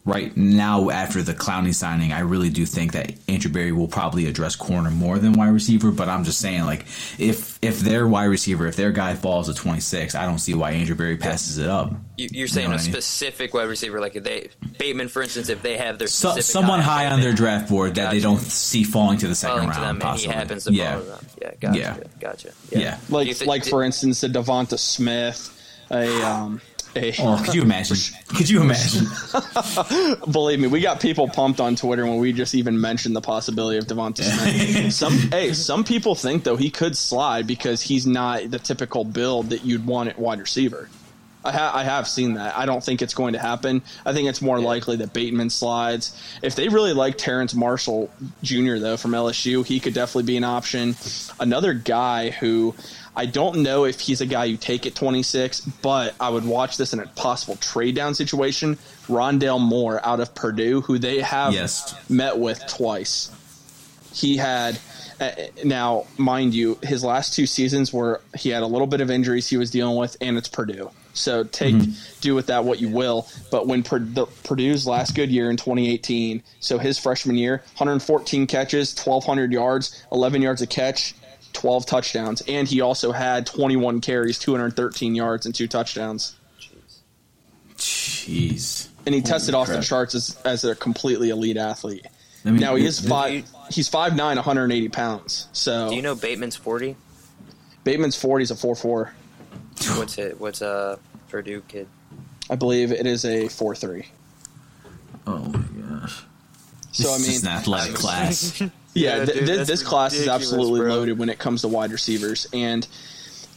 [0.06, 4.28] right now after the Clowney signing, I really do think that Andrew Berry will probably
[4.28, 5.91] address corner more than wide receiver.
[5.91, 6.86] But I'm just saying, like
[7.18, 10.72] if if their wide receiver, if their guy falls to 26, I don't see why
[10.72, 11.94] Andrew Berry passes it up.
[12.18, 12.91] You, you're saying know a mean?
[12.91, 16.52] specific wide receiver, like if they Bateman, for instance, if they have their So, specific
[16.54, 19.58] someone guy, high on their draft board that they don't see falling to the second
[19.58, 20.36] falling to round, them, and he possibly.
[20.36, 20.91] happens to yeah.
[20.94, 21.26] follow them.
[21.41, 21.98] Yeah, gotcha, Yeah.
[22.20, 22.52] gotcha.
[22.72, 22.98] Yeah.
[23.10, 25.52] Like Do you thi- like do- for instance, a Devonta Smith,
[25.91, 26.75] a um, a.
[27.20, 27.98] Oh, could you imagine?
[28.30, 29.06] Could you imagine?
[30.32, 33.78] Believe me, we got people pumped on Twitter when we just even mentioned the possibility
[33.78, 34.94] of Devonta Smith.
[34.94, 39.50] some hey, some people think though he could slide because he's not the typical build
[39.50, 40.90] that you'd want at wide receiver.
[41.46, 42.58] I, ha- I have seen that.
[42.58, 43.82] I don't think it's going to happen.
[44.06, 46.20] I think it's more likely that Bateman slides.
[46.42, 48.10] If they really like Terrace Marshall
[48.42, 48.78] Jr.
[48.78, 50.96] though from LSU, he could definitely be an option.
[51.40, 52.74] Another guy who
[53.16, 56.76] I don't know if he's a guy you take at 26, but I would watch
[56.78, 58.76] this in a possible trade down situation.
[59.08, 61.96] Rondale Moore out of Purdue, who they have Yes.
[62.10, 63.32] met with twice.
[64.14, 64.80] He had
[65.20, 65.32] uh,
[65.64, 69.48] now, mind you, his last two seasons were he had a little bit of injuries
[69.48, 70.90] he was dealing with, and it's Purdue.
[71.15, 72.19] So take mm-hmm.
[72.21, 73.28] do with that what you will.
[73.49, 78.47] But when Pur- the, Purdue's last good year in 2018, so his freshman year, 114
[78.47, 81.15] catches, 1,200 yards, 11 yards a catch,
[81.54, 86.36] 12 touchdowns, and he also had 21 carries, 213 yards, and two touchdowns.
[87.78, 88.89] Jeez.
[89.06, 92.06] And he tested off the charts as, as a completely elite athlete.
[92.43, 93.45] I mean, now he is it- five.
[93.71, 95.47] He's 5'9", 180 pounds.
[95.51, 96.95] So Do you know Bateman's forty?
[97.84, 99.12] Bateman's 40 is a 4'4".
[99.98, 100.40] What's it?
[100.40, 101.88] What's a Purdue kid?
[102.50, 104.08] I believe it is a four three.
[105.28, 106.24] Oh my gosh.
[106.92, 108.62] So I This is mean, just an athletic class.
[108.62, 110.90] Yeah, Yeah, dude, th- that's this class is absolutely bro.
[110.96, 112.88] loaded when it comes to wide receivers, and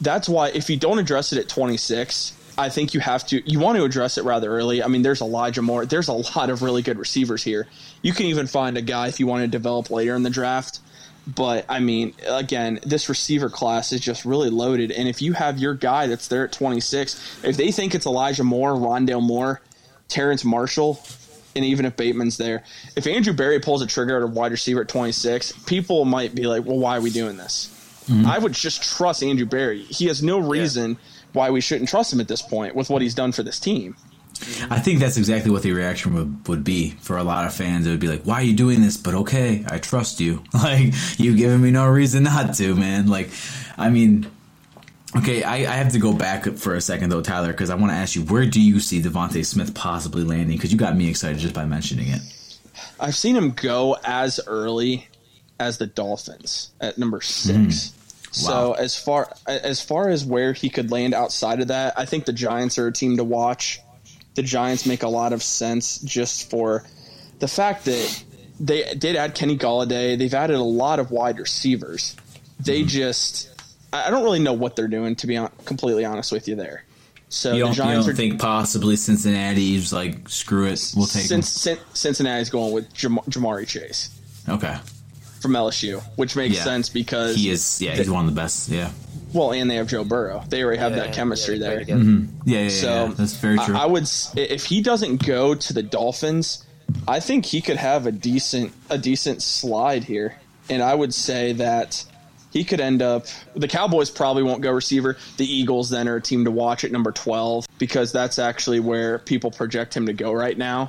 [0.00, 3.48] that's why if you don't address it at 26, I think you have to.
[3.48, 4.82] You want to address it rather early.
[4.82, 5.86] I mean, there's Elijah Moore.
[5.86, 7.68] There's a lot of really good receivers here.
[8.02, 10.80] You can even find a guy if you want to develop later in the draft.
[11.34, 14.90] But I mean, again, this receiver class is just really loaded.
[14.90, 18.44] And if you have your guy that's there at 26, if they think it's Elijah
[18.44, 19.60] Moore, Rondale Moore,
[20.08, 21.02] Terrace Marshall,
[21.54, 22.64] and even if Bateman's there,
[22.96, 26.46] if Andrew Berry pulls a trigger at a wide receiver at 26, people might be
[26.46, 27.74] like, well, why are we doing this?
[28.08, 28.26] Mm-hmm.
[28.26, 29.82] I would just trust Andrew Berry.
[29.82, 30.96] He has no reason
[31.34, 33.96] why we shouldn't trust him at this point with what he's done for this team.
[34.70, 37.86] I think that's exactly what the reaction would, would be for a lot of fans.
[37.86, 40.42] It would be like, "Why are you doing this?" But okay, I trust you.
[40.54, 43.08] Like you've given me no reason not to, man.
[43.08, 43.30] Like,
[43.76, 44.30] I mean,
[45.16, 47.92] okay, I, I have to go back for a second though, Tyler, because I want
[47.92, 50.56] to ask you, where do you see DeVonta Smith possibly landing?
[50.56, 52.20] Because you got me excited just by mentioning it.
[53.00, 55.08] I've seen him go as early
[55.60, 57.56] as the Dolphins at number six.
[57.58, 57.92] Mm.
[58.30, 58.72] So Wow.
[58.74, 62.32] as far as far as where he could land outside of that, I think the
[62.32, 63.80] Giants are a team to watch.
[64.34, 66.84] The Giants make a lot of sense just for
[67.38, 68.24] the fact that
[68.60, 70.18] they did add Kenny Golladay.
[70.18, 72.16] They've added a lot of wide receivers.
[72.60, 72.88] They mm-hmm.
[72.88, 73.50] just
[73.92, 76.84] I don't really know what they're doing to be completely honest with you there.
[77.30, 81.06] So you the don't, you Giants don't are think possibly Cincinnati's like screw it, we'll
[81.06, 84.76] take Cin- Cincinnati's going with Jam- Ja'Marr Chase Okay,
[85.40, 86.64] from LSU, which makes Yeah.
[86.64, 87.82] sense because he is.
[87.82, 88.70] Yeah, he's one of the best.
[88.70, 88.90] Yeah,
[89.32, 90.42] Well, and they have Joe Burrow.
[90.48, 91.70] They already have Yeah, that chemistry yeah, there.
[91.76, 92.02] play together.
[92.02, 92.48] Mm-hmm.
[92.48, 92.68] yeah, yeah.
[92.68, 93.76] So yeah, that's very true.
[93.76, 96.64] I, I would if he doesn't go to the Dolphins,
[97.06, 100.36] I think he could have a decent a decent slide here,
[100.70, 102.04] and I would say that
[102.50, 103.26] he could end up.
[103.54, 105.18] The Cowboys probably won't go receiver.
[105.36, 109.18] The Eagles then are a team to watch at number twelve because that's actually where
[109.18, 110.88] people project him to go right now.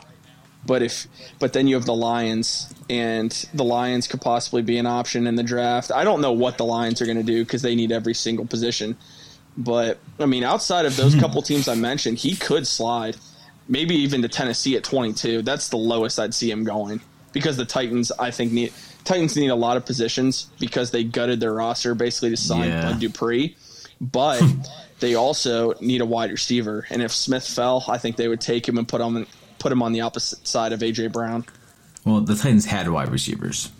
[0.65, 1.07] But if
[1.39, 5.35] but then you have the Lions, and the Lions could possibly be an option in
[5.35, 5.91] the draft.
[5.91, 8.45] I don't know what the Lions are going to do because they need every single
[8.45, 8.97] position.
[9.57, 13.17] But I mean, outside of those couple teams I mentioned, he could slide,
[13.67, 15.41] maybe even to Tennessee at 22.
[15.41, 18.73] That's the lowest I'd see him going because the Titans, I think, need
[19.05, 22.91] Titans need a lot of positions because they gutted their roster basically to sign Yeah.
[22.91, 23.55] Bud Dupree,
[24.01, 24.41] but
[24.99, 26.85] they also need a wide receiver.
[26.89, 29.25] And if Smith fell, I think they would take him and put him
[29.59, 31.45] put him on the opposite side of AJ Brown.
[32.05, 33.71] well, the Titans had wide receivers.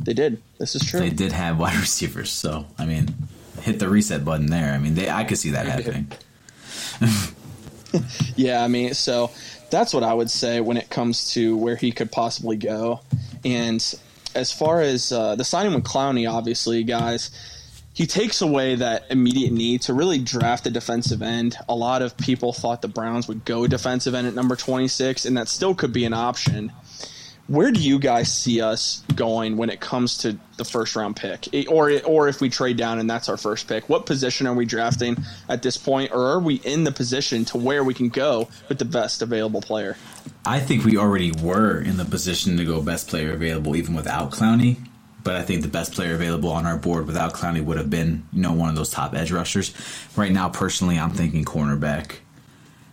[0.00, 0.42] They did.
[0.58, 1.00] This is true.
[1.00, 3.14] They did have wide receivers, so I mean,
[3.62, 4.72] hit the reset button there.
[4.72, 6.10] I mean, they I could see that happening.
[8.34, 9.30] Yeah, I mean, so
[9.70, 13.00] that's what I would say when it comes to where he could possibly go.
[13.44, 13.80] And
[14.34, 17.30] as far as uh, the signing with Clowney, obviously, guys,
[17.94, 21.56] he takes away that immediate need to really draft a defensive end.
[21.68, 25.36] A lot of people thought the Browns would go defensive end at number 26, and
[25.36, 26.72] that still could be an option.
[27.46, 31.46] Where do you guys see us going when it comes to the first round pick,
[31.68, 33.88] or or if we trade down and that's our first pick?
[33.88, 37.58] What position are we drafting at this point, or are we in the position to
[37.58, 39.96] where we can go with the best available player?
[40.46, 44.32] I think we already were in the position to go best player available even without
[44.32, 44.78] Clowney.
[45.24, 48.26] But I think the best player available on our board without Clowney would have been,
[48.32, 49.72] you know, one of those top edge rushers.
[50.16, 52.16] Right now, personally, I'm thinking cornerback.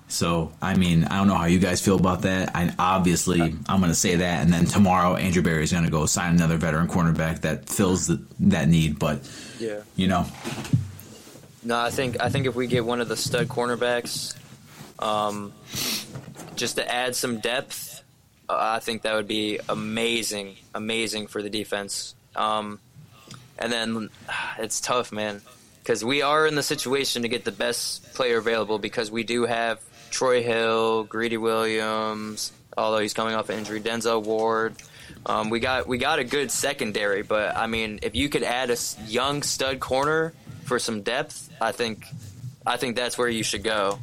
[0.08, 2.56] So, I mean, I don't know how you guys feel about that.
[2.56, 5.92] I obviously I'm going to say that, and then tomorrow Andrew Berry is going to
[5.92, 8.98] go sign another veteran cornerback that fills the, that need.
[9.00, 9.20] But
[9.60, 9.82] Yeah.
[9.96, 10.26] you know,
[11.64, 14.36] No, I think I think if we get one of the stud cornerbacks,
[15.00, 15.54] Um,
[16.56, 18.04] just to add some depth,
[18.50, 22.16] uh, I think that would be amazing, amazing for the defense.
[22.36, 22.80] Um,
[23.58, 24.10] and then
[24.60, 25.42] it's tough, man,
[25.84, 29.46] because we are in the situation to get the best player available because we do
[29.46, 29.80] have
[30.10, 34.76] Troy Hill, Greedy Williams, although he's coming off an injury, Denzel Ward.
[35.26, 38.72] Um, we got we got a good secondary, but I mean, if you could add
[38.72, 38.78] a
[39.08, 42.06] young stud corner for some depth, I think
[42.66, 44.00] I think that's where you should go.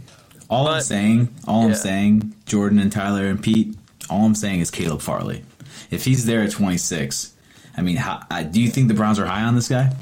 [0.51, 3.77] All I'm saying, all I'm saying, Jordan and Tyler and Pete,
[4.09, 5.45] all I'm saying is Caleb Farley.
[5.91, 7.35] If he's there at 26,
[7.79, 9.93] I mean, how, I, do you think the Browns are high on this guy?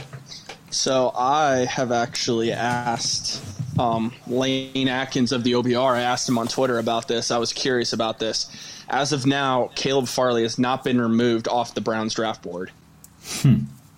[0.70, 3.42] So I have actually asked
[3.78, 5.92] um, Lane Adkins of the OBR.
[5.94, 7.30] I asked him on Twitter about this.
[7.30, 8.50] I was curious about this.
[8.88, 12.70] As of now, Caleb Farley has not been removed off the Browns draft board.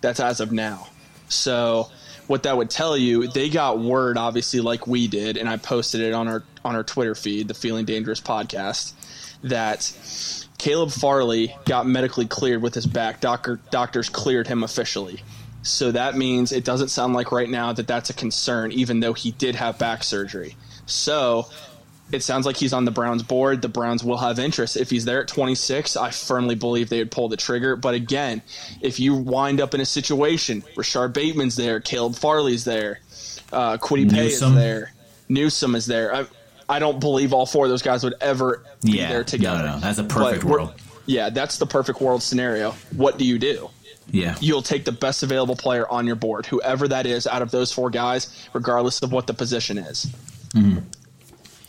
[0.01, 0.87] That's as of now.
[1.29, 1.89] So
[2.27, 6.01] what that would tell you, they got word obviously like we did, and I posted
[6.01, 8.93] it on our on our Twitter feed, the Feeling Dangerous podcast,
[9.43, 9.81] that
[10.59, 13.21] Caleb Farley got medically cleared with his back.
[13.21, 15.23] Doctor doctors cleared him officially.
[15.63, 19.13] So that means it doesn't sound like right now that that's a concern, even though
[19.13, 20.55] he did have back surgery.
[20.85, 21.47] So
[22.11, 23.61] it sounds like he's on the Browns board.
[23.61, 24.77] The Browns will have interest.
[24.77, 27.75] If he's there at 26, I firmly believe they would pull the trigger.
[27.75, 28.41] But again,
[28.81, 32.99] if you wind up in a situation, Rashod Bateman's there, Caleb Farley's there,
[33.51, 34.93] uh, Kwity Paye is there,
[35.29, 36.13] Newsome is there.
[36.13, 36.25] I,
[36.69, 39.63] I don't believe all four of those guys would ever be Yeah, there together.
[39.63, 40.71] no, no, that's a perfect world.
[41.05, 42.71] Yeah, that's the perfect world scenario.
[42.95, 43.69] What do you do?
[44.11, 44.35] Yeah.
[44.39, 47.71] You'll take the best available player on your board, whoever that is out of those
[47.71, 50.07] four guys, regardless of what the position is.
[50.53, 50.83] Mhm.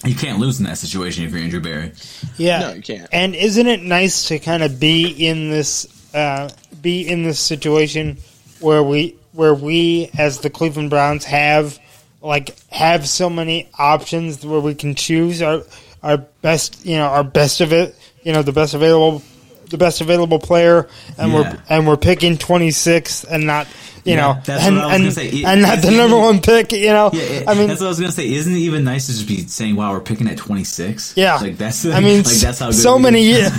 [0.06, 1.92] You can't lose in that situation if you're Andrew Berry.
[2.38, 3.08] Yeah, No, you can't.
[3.12, 6.50] And isn't it nice to kind of be in this uh,
[6.82, 8.18] be in this situation
[8.60, 11.78] where we where we as the Cleveland Browns have
[12.22, 15.62] like have so many options where we can choose our
[16.02, 19.22] our best you know our best of it you know the best available
[19.70, 21.38] the best available player and Yeah.
[21.38, 23.66] we're and we're picking 26 and not
[24.04, 25.28] you Yeah, know that's and what I was and, gonna say.
[25.28, 27.80] It- and not the number even- one pick you know Yeah, it- I mean that's
[27.80, 28.32] what I was gonna say.
[28.32, 31.12] Isn't it even nice to just be saying, "Wow, we're picking at 26"?
[31.16, 31.84] Yeah, like that's.
[31.86, 33.52] I mean, like that's how good so many years,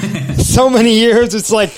[0.53, 1.33] so many years.
[1.35, 1.71] It's like,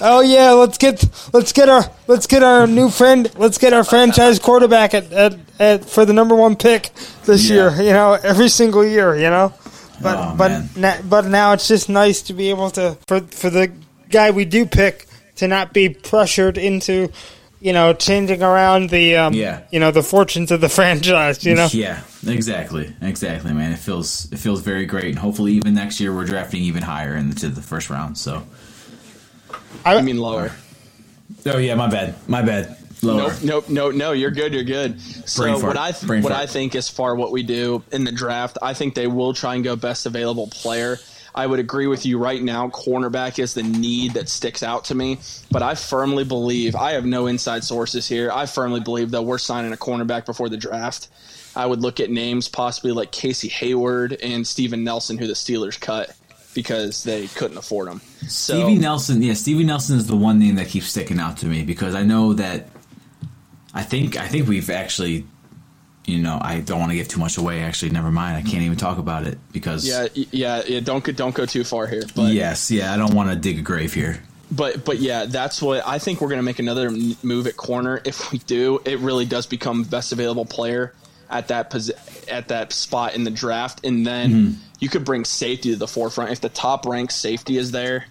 [0.00, 3.84] oh yeah, let's get let's get our let's get our new friend, let's get our
[3.84, 6.90] franchise quarterback at, at, at for the number one pick
[7.24, 7.54] this Yeah.
[7.76, 7.82] year.
[7.88, 9.14] You know, every single year.
[9.16, 9.52] You know,
[10.02, 13.50] but Oh, but na- but now it's just nice to be able to for for
[13.50, 13.70] the
[14.10, 17.10] guy we do pick to not be pressured into.
[17.60, 19.62] You know, changing around the um, Yeah.
[19.72, 21.44] you know the fortunes of the franchise.
[21.44, 23.72] You know, Yeah, exactly, exactly, man.
[23.72, 27.16] It feels it feels very great, and hopefully, even next year, we're drafting even higher
[27.16, 28.16] into the first round.
[28.16, 28.44] So,
[29.84, 30.52] I mean lower.
[31.46, 32.76] oh yeah, my bad, my bad.
[33.02, 33.30] Lower.
[33.30, 34.12] Nope, nope, no, no.
[34.12, 34.52] You're good.
[34.52, 35.00] You're good.
[35.00, 36.42] So Brain fart, what I brain what fart.
[36.42, 39.54] I think as far what we do in the draft, I think they will try
[39.54, 40.98] and go best available player.
[41.34, 42.68] I would agree with you right now.
[42.68, 45.18] Cornerback is the need that sticks out to me,
[45.52, 48.32] but I firmly believe I have no inside sources here.
[48.32, 51.08] I firmly believe that we're signing a cornerback before the draft.
[51.54, 55.78] I would look at names possibly like Casey Hayward and Steven Nelson, who the Steelers
[55.78, 56.16] cut
[56.62, 58.00] because they couldn't afford them.
[58.26, 61.46] So Stevie Nelson, yeah, Stevie Nelson is the one name that keeps sticking out to
[61.46, 62.68] me because I know that
[63.72, 65.24] I think I think we've actually,
[66.04, 67.60] you know, I don't want to give too much away.
[67.62, 68.36] Actually, never mind.
[68.36, 70.80] I can't even talk about it because yeah, yeah, yeah.
[70.80, 72.02] Don't go, don't go too far here.
[72.16, 74.20] But yes, yeah, I don't want to dig a grave here.
[74.50, 76.90] But but yeah, that's what I think we're going to make another
[77.22, 78.00] move at corner.
[78.04, 80.92] If we do, it really does become best available player
[81.30, 81.92] at that posi-
[82.28, 84.54] at that spot in the draft, and then Mhm.
[84.78, 86.30] You could bring safety to the forefront.
[86.30, 88.06] If the top ranked safety is there,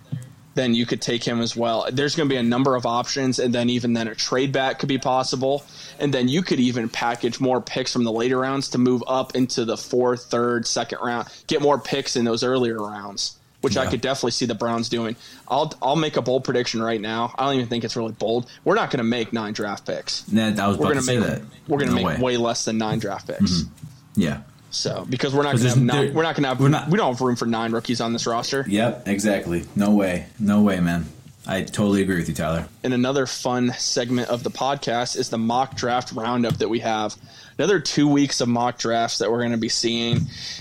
[0.56, 1.88] then you could take him as well.
[1.92, 4.80] There's going to be a number of options, and then even then a trade back
[4.80, 5.64] could be possible,
[6.00, 9.36] and then you could even package more picks from the later rounds to move up
[9.36, 13.38] into the fourth, third, second round, get more picks in those earlier rounds.
[13.62, 15.16] Which I could definitely see the Browns doing.
[15.48, 17.34] I'll I'll make a bold prediction right now.
[17.38, 18.48] I don't even think it's really bold.
[18.64, 20.24] We're not going to make nine draft picks.
[20.32, 21.42] Yeah, I was We're gonna make that.
[21.68, 22.22] we're going to No make way.
[22.22, 22.38] way.
[22.38, 23.64] less than nine draft picks.
[23.64, 24.22] Mm-hmm.
[24.22, 24.42] Yeah.
[24.70, 26.98] So because we're not going to have nine, we're not going to have not- we
[26.98, 28.66] don't have room for nine rookies on this roster.
[28.68, 29.08] Yep.
[29.08, 29.64] Exactly.
[29.76, 30.26] No way.
[30.40, 31.06] No way, man.
[31.50, 32.68] I totally agree with you, Tyler.
[32.84, 37.16] And another fun segment of the podcast is the mock draft roundup that we have.
[37.58, 40.20] Another two weeks of mock drafts that we're going to be seeing.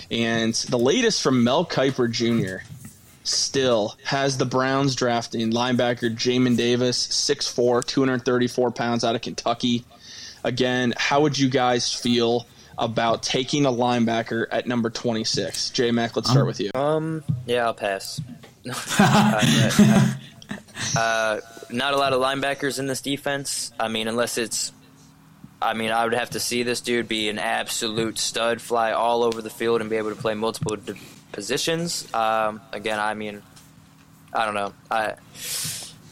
[0.09, 2.63] And the latest from Mel Kiper Jr.
[3.25, 9.83] still has the Browns drafting linebacker Jamin Davis, 6'4, 234 pounds out of Kentucky.
[10.45, 12.47] Again, how would you guys feel
[12.77, 15.71] about taking a linebacker at number 26?
[15.71, 16.71] J Mac, let's start with you.
[16.75, 18.21] Um, yeah, I'll pass.
[18.99, 20.13] uh,
[20.97, 21.39] uh,
[21.71, 23.71] not a lot of linebackers in this defense.
[23.79, 24.71] I mean, unless it's
[25.61, 29.23] I mean, I would have to see this dude be an absolute stud, fly all
[29.23, 30.93] over the field, and be able to play multiple d-
[31.31, 32.13] positions.
[32.13, 33.41] Um, again, I mean,
[34.33, 34.73] I don't know.
[34.91, 35.15] I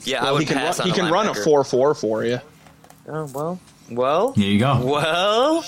[0.04, 2.24] yeah, I would he can pass run, on he can run a four four for
[2.26, 2.40] you.
[3.08, 3.60] Oh well,
[3.92, 4.34] well.
[4.34, 4.84] here you go.
[4.84, 5.64] Well,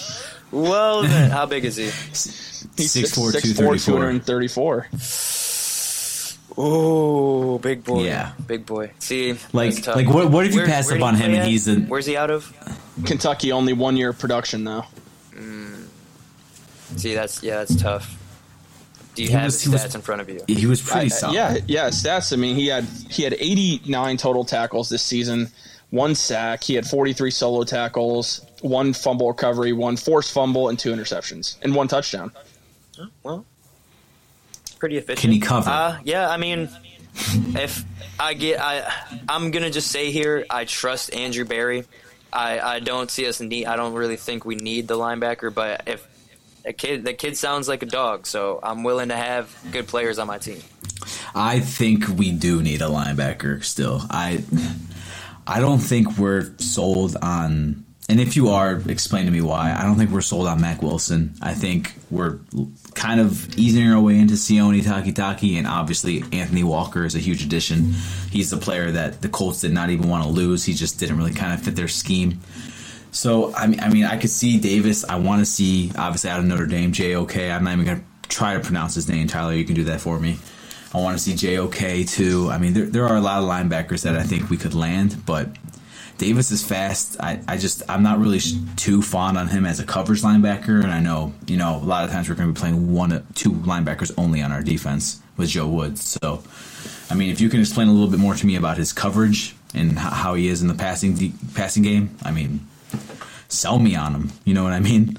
[0.51, 1.01] well.
[1.07, 1.85] Then, how big is he?
[1.85, 4.87] He's 6'4", 6'4", 234.
[4.91, 6.57] 234.
[6.59, 8.03] Oh, big boy.
[8.05, 8.31] Yeah.
[8.47, 8.91] big boy.
[8.99, 9.95] See, Like- tough.
[9.95, 11.47] like, what- what if you Where- pass where up on him and at?
[11.47, 12.51] he's a- Where's he out of?
[13.05, 14.85] Kentucky only one year of production though.
[15.35, 15.75] Hmm.
[16.95, 18.15] See, that's yeah, that's tough.
[19.13, 20.41] Do you He have was- his stats was- in front of you?
[20.47, 21.35] He was pretty I- solid.
[21.35, 22.33] Yeah, yeah, stats.
[22.33, 25.51] I mean, he had he had 89 total tackles this season,
[25.91, 26.63] one sack.
[26.63, 31.75] He had 43 solo tackles, one fumble recovery, one forced fumble, and two interceptions, and
[31.75, 32.31] one touchdown.
[33.23, 33.45] Well,
[34.79, 35.19] pretty efficient.
[35.19, 35.69] Can he cover?
[35.69, 36.69] Uh, yeah, I mean,
[37.55, 37.83] if
[38.19, 38.91] I get, I,
[39.29, 41.85] I'm gonna just say here, I trust Andrew Berry.
[42.31, 43.65] I, I don't see us need.
[43.65, 46.07] I don't really think we need the linebacker, but if
[46.65, 50.19] a kid, the kid sounds like a dog, so I'm willing to have good players
[50.19, 50.59] on my team.
[51.33, 54.01] I think we do need a linebacker still.
[54.09, 54.43] I
[55.45, 59.75] I don't think we're sold on and if you are, explain to me why.
[59.77, 61.33] I don't think we're sold on Mack Wilson.
[61.41, 62.39] I think we're
[62.93, 67.43] kind of easing our way into Sione Takitaki, and obviously Anthony Walker is a huge
[67.43, 67.93] addition.
[68.31, 70.63] He's the player that the Colts did not even want to lose.
[70.63, 72.39] He just didn't really kind of fit their scheme.
[73.11, 75.03] So I mean, I mean, I could see Davis.
[75.03, 77.51] I want to see obviously out of Notre Dame, JOK.
[77.51, 79.27] I'm not even gonna try to pronounce his name.
[79.27, 80.37] Tyler, you can do that for me.
[80.93, 82.49] I want to see JOK too.
[82.49, 85.25] I mean, there there are a lot of linebackers that I think we could land,
[85.25, 85.49] but
[86.17, 87.17] Davis is fast.
[87.19, 90.83] I, I just I'm not really sh- too fond on him as a coverage linebacker,
[90.83, 93.25] and I know you know a lot of times we're going to be playing one
[93.35, 96.03] two linebackers only on our defense with Joe Woods.
[96.21, 96.43] So,
[97.11, 99.55] I mean, if you can explain a little bit more to me about his coverage
[99.73, 102.65] and h- how he is in the passing de- passing game, I mean,
[103.47, 104.31] sell me on him.
[104.45, 105.17] You know what I mean?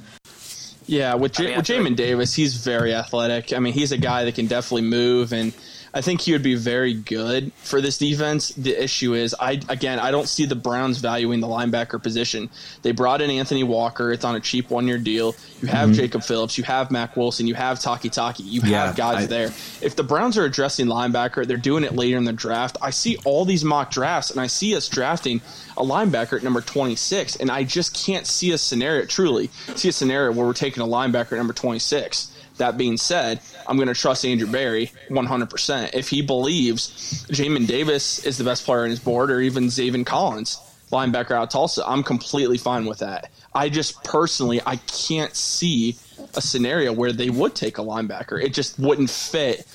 [0.87, 3.53] Yeah, with, J- with Jamin Davis, he's very athletic.
[3.53, 5.53] I mean, he's a guy that can definitely move, and
[5.95, 8.51] I think he would be very good for this defense.
[8.51, 12.51] The issue is, I again, I don't see the Browns valuing the linebacker position.
[12.83, 15.35] They brought in Anthony Walker; it's on a cheap one-year deal.
[15.63, 15.95] You have Mhm.
[15.95, 19.53] Jacob Phillips, you have Mack Wilson, you have Takitaki, you Yeah, have guys I- there.
[19.81, 22.77] If the Browns are addressing linebacker, they're doing it later in the draft.
[22.83, 25.41] I see all these mock drafts, and I see us drafting
[25.77, 29.93] a linebacker at number 26, and I just can't see a scenario, truly, see a
[29.93, 32.29] scenario where we're taking a linebacker at number 26.
[32.59, 35.95] That being said, I'm going to trust Andrew Berry 100%.
[35.95, 40.05] If he believes Jamin Davis is the best player on his board, or even Zaven
[40.05, 40.61] Collins,
[40.93, 43.31] linebacker out of Tulsa, I'm completely fine with that.
[43.55, 45.97] I just personally, I can't see
[46.35, 48.43] a scenario where they would take a linebacker.
[48.43, 49.67] It just wouldn't fit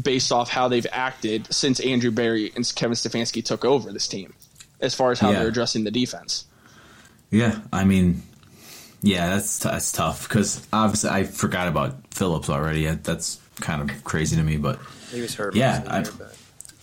[0.00, 4.34] based off how they've acted since Andrew Berry and Kevin Stefanski took over this team,
[4.80, 5.40] as far as how Yeah.
[5.40, 6.44] they're addressing the defense.
[7.30, 8.22] Yeah, I mean,
[9.02, 12.86] yeah, that's that's tough because obviously I forgot about Phillips already.
[12.86, 14.78] That's kind of crazy to me, but
[15.10, 15.54] He was hurt.
[15.54, 16.36] Yeah, most of the I- year, but-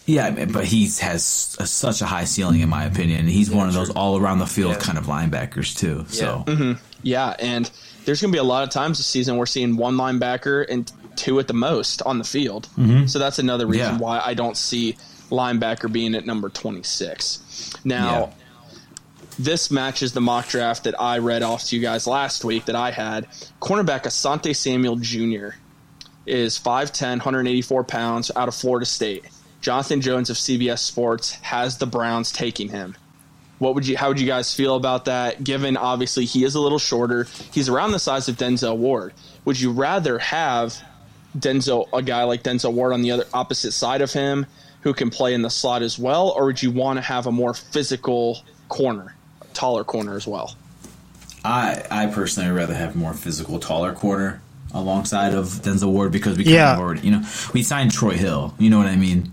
[0.05, 3.28] yeah, I mean, but he has a, such a high ceiling in my opinion.
[3.28, 6.05] He's one of those all around the field kind of linebackers too.
[6.09, 7.70] So hmm Yeah, and
[8.05, 10.91] there's going to be a lot of times this season we're seeing one linebacker and
[11.15, 12.67] two at the most on the field.
[12.76, 13.07] Mhm.
[13.07, 13.97] So that's another reason Yeah.
[13.99, 14.97] why I don't see
[15.30, 17.39] linebacker being at number 26.
[17.84, 18.32] Now,
[19.39, 22.75] this matches the mock draft that I read off to you guys last week that
[22.75, 23.25] I had.
[23.61, 25.55] Cornerback Asante Samuel Jr.
[26.25, 29.25] is 5'10, 184 pounds out of Florida State.
[29.61, 32.95] Jonathan Jones of CBS Sports has the Browns taking him.
[33.59, 33.97] What would you?
[33.97, 35.43] How would you guys feel about that?
[35.43, 39.13] Given obviously he is a little shorter, he's around the size of Denzel Ward.
[39.45, 40.77] Would you rather have
[41.37, 44.45] Denzel, a guy like Denzel Ward, on the other opposite side of him,
[44.81, 47.31] who can play in the slot as well, or would you want to have a
[47.31, 49.15] more physical corner,
[49.53, 50.55] taller corner as well?
[51.43, 54.41] I I personally would rather have more physical, taller corner
[54.73, 56.65] alongside of Denzel Ward because we Yeah.
[56.67, 57.23] kind of already, you know,
[57.53, 58.53] we signed Troy Hill.
[58.59, 59.31] You know what I mean?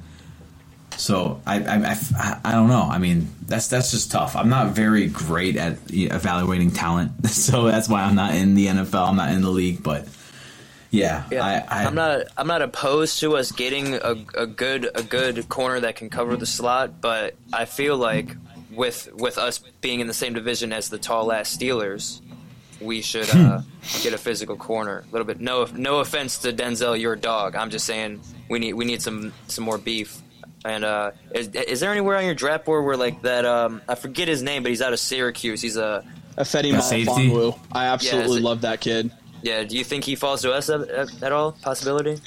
[0.96, 2.88] So I, I, I, I don't know.
[2.90, 4.34] I mean, that's that's just tough.
[4.34, 9.08] I'm not very great at evaluating talent, so that's why I'm not in the NFL.
[9.08, 10.08] I'm not in the league, but
[10.90, 12.22] yeah, Yeah, I, I, am not.
[12.38, 16.34] I'm not opposed to us getting a, a good a good corner that can cover
[16.36, 18.34] the slot, but I feel like
[18.76, 22.20] with with us being in the same division as the tall ass Steelers,
[22.80, 23.62] we should uh,
[24.02, 25.40] get a physical corner a little bit.
[25.40, 27.56] No, no offense to Denzel, your dog.
[27.56, 30.22] I'm just saying we need we need some some more beef.
[30.64, 33.44] And uh, is, is there anywhere on your draft board where like that?
[33.44, 35.62] Um, I forget his name, but he's out of Syracuse.
[35.62, 36.04] He's a
[36.36, 37.10] Ifeatu A safety?
[37.30, 37.58] Melifonwu.
[37.70, 39.12] I absolutely Yeah, is it- love that kid.
[39.42, 39.62] yeah.
[39.62, 41.52] Do you think he falls to us at, at, at all?
[41.52, 42.18] Possibility?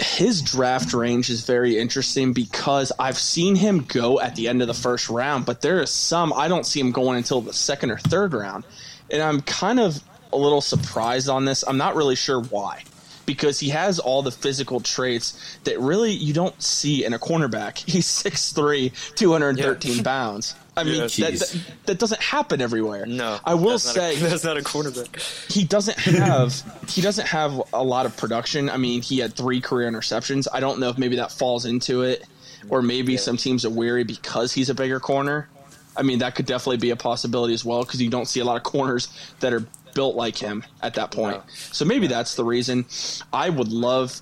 [0.00, 4.68] His draft range is very interesting because I've seen him go at the end of
[4.68, 7.90] the first round, but there is some I don't see him going until the second
[7.90, 8.64] or third round.
[9.10, 11.64] and I'm kind of a little surprised on this.
[11.66, 12.84] I'm not really sure why.
[13.26, 17.78] Because he has all the physical traits that really you don't see in a cornerback.
[17.88, 20.02] He's 6'3, 213 Yeah.
[20.02, 20.54] pounds.
[20.80, 21.30] I mean, Yeah.
[21.30, 23.06] that, that, that doesn't happen everywhere.
[23.06, 25.52] No, I will that's not a- say that's not a cornerback.
[25.52, 26.54] he doesn't have
[26.88, 28.68] he doesn't have a lot of production.
[28.70, 30.46] I mean, he had three career interceptions.
[30.52, 32.24] I don't know if maybe that falls into it,
[32.68, 35.48] or maybe some teams are weary because he's a bigger corner.
[35.96, 38.44] I mean, that could definitely be a possibility as well because you don't see a
[38.44, 39.08] lot of corners
[39.40, 41.42] that are built like him at that point.
[41.72, 42.86] So maybe that's the reason.
[43.32, 44.20] I would love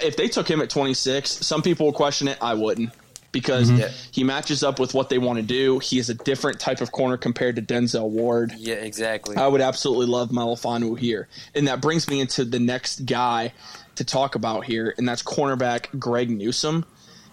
[0.00, 1.28] if they took him at 26.
[1.44, 2.38] Some people will question it.
[2.40, 2.92] I wouldn't
[3.32, 3.78] because Mhm.
[3.78, 3.90] Yeah.
[4.10, 5.78] he matches up with what they want to do.
[5.80, 8.52] He is a different type of corner compared to Denzel Ward.
[8.56, 9.36] Yeah, exactly.
[9.36, 11.28] I would absolutely love Melifonwu here.
[11.54, 13.52] And that brings me into the next guy
[13.96, 16.84] to talk about here, and that's cornerback Greg Newsome.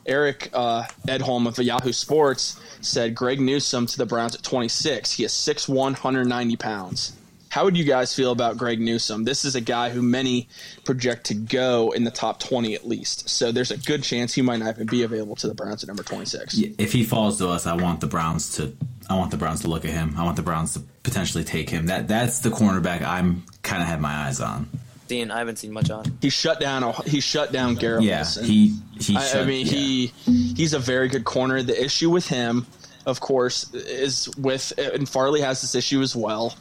[0.08, 5.12] Eric uh, Edholm of Yahoo Sports said Greg Newsome to the Browns at 26.
[5.14, 7.14] He is 6'1", 190 pounds.
[7.56, 9.24] How would you guys feel about Greg Newsome?
[9.24, 10.50] This is a guy who many
[10.84, 13.30] project to go in the top 20 at least.
[13.30, 15.88] So there's a good chance he might not even be available to the Browns at
[15.88, 16.60] number 26.
[16.78, 18.76] If he falls to us, I want the Browns to.
[19.10, 20.16] I want the Browns to look at him.
[20.18, 21.86] I want the Browns to potentially take him.
[21.86, 24.68] That that's the cornerback I'm kind of have my eyes on.
[25.08, 26.04] Dean, I haven't seen much on.
[26.22, 26.84] He shut down.
[26.84, 30.80] Oh, he shut down Garrett Yeah, he- he I, I shut- mean, he he's a
[30.80, 31.64] very good corner.
[31.64, 32.68] The issue with him,
[33.06, 36.54] of course, is with and Farley has this issue as well.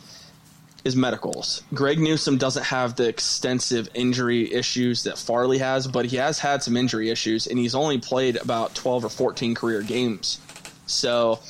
[0.85, 1.63] Is medicals.
[1.73, 6.63] Greg Newsome doesn't have the extensive injury issues that Farley has, but he has had
[6.63, 10.41] some injury issues, and he's only played about twelve or fourteen career games.
[10.87, 11.41] So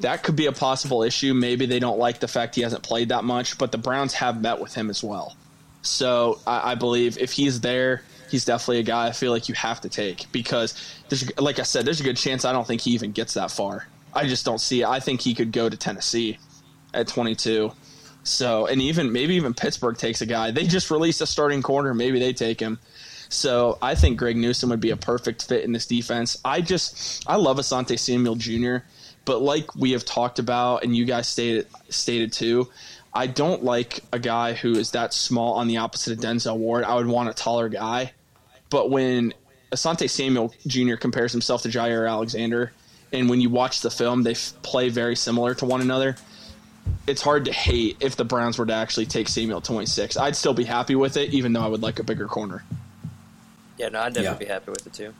[0.00, 1.34] that could be a possible issue.
[1.34, 4.40] Maybe they don't like the fact he hasn't played that much, but the Browns have
[4.40, 5.36] met with him as well.
[5.82, 9.54] So I, I believe if he's there, he's definitely a guy I feel like you
[9.54, 10.74] have to take because
[11.08, 13.50] there's, like I said, there's a good chance I don't think he even gets that
[13.50, 13.86] far.
[14.14, 14.86] I just don't see it.
[14.86, 16.38] I think he could go to Tennessee
[16.94, 17.72] at 22.
[18.24, 20.50] So, and even maybe even Pittsburgh takes a guy.
[20.50, 21.92] They just released a starting corner.
[21.94, 22.78] Maybe they take him.
[23.28, 26.38] So I think Greg Newsome would be a perfect fit in this defense.
[26.44, 28.84] I just I love Asante Samuel Jr.
[29.24, 32.68] But like we have talked about, and you guys stated stated too,
[33.14, 36.84] I don't like a guy who is that small on the opposite of Denzel Ward.
[36.84, 38.12] I would want a taller guy.
[38.70, 39.34] But when
[39.70, 40.96] Asante Samuel Jr.
[40.96, 42.72] compares himself to Jaire Alexander,
[43.12, 46.16] and when you watch the film, they f- play very similar to one another.
[47.06, 50.16] It's hard to hate if the Browns were to actually take Samuel 26.
[50.16, 52.64] I'd still be happy with it, even though I would like a bigger corner.
[53.76, 55.12] Yeah, no, I'd definitely be happy with it too.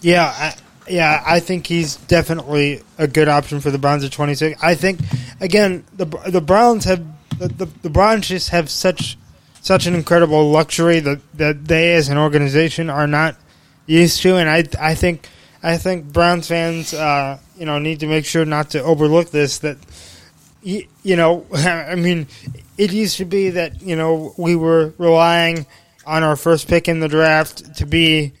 [0.00, 0.54] Yeah, I,
[0.88, 4.62] yeah, I think he's definitely a good option for the Browns at 26.
[4.62, 5.00] I think
[5.40, 7.04] again the the Browns have
[7.38, 9.16] the, the, the Browns just have such
[9.60, 13.36] such an incredible luxury that, that they as an organization are not
[13.86, 15.28] used to, and I I think
[15.62, 19.58] I think Browns fans uh, you know need to make sure not to overlook this
[19.58, 19.78] that
[20.62, 22.26] you, you know I mean
[22.76, 25.66] it used to be that you know we were relying
[26.06, 28.32] on our first pick in the draft to be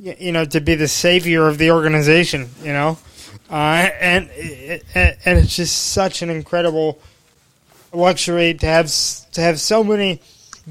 [0.00, 2.98] you know, to be the savior of the organization, you know,
[3.50, 4.30] uh, and
[4.94, 6.98] and it's just such an incredible
[7.92, 8.90] luxury to have
[9.32, 10.20] to have so many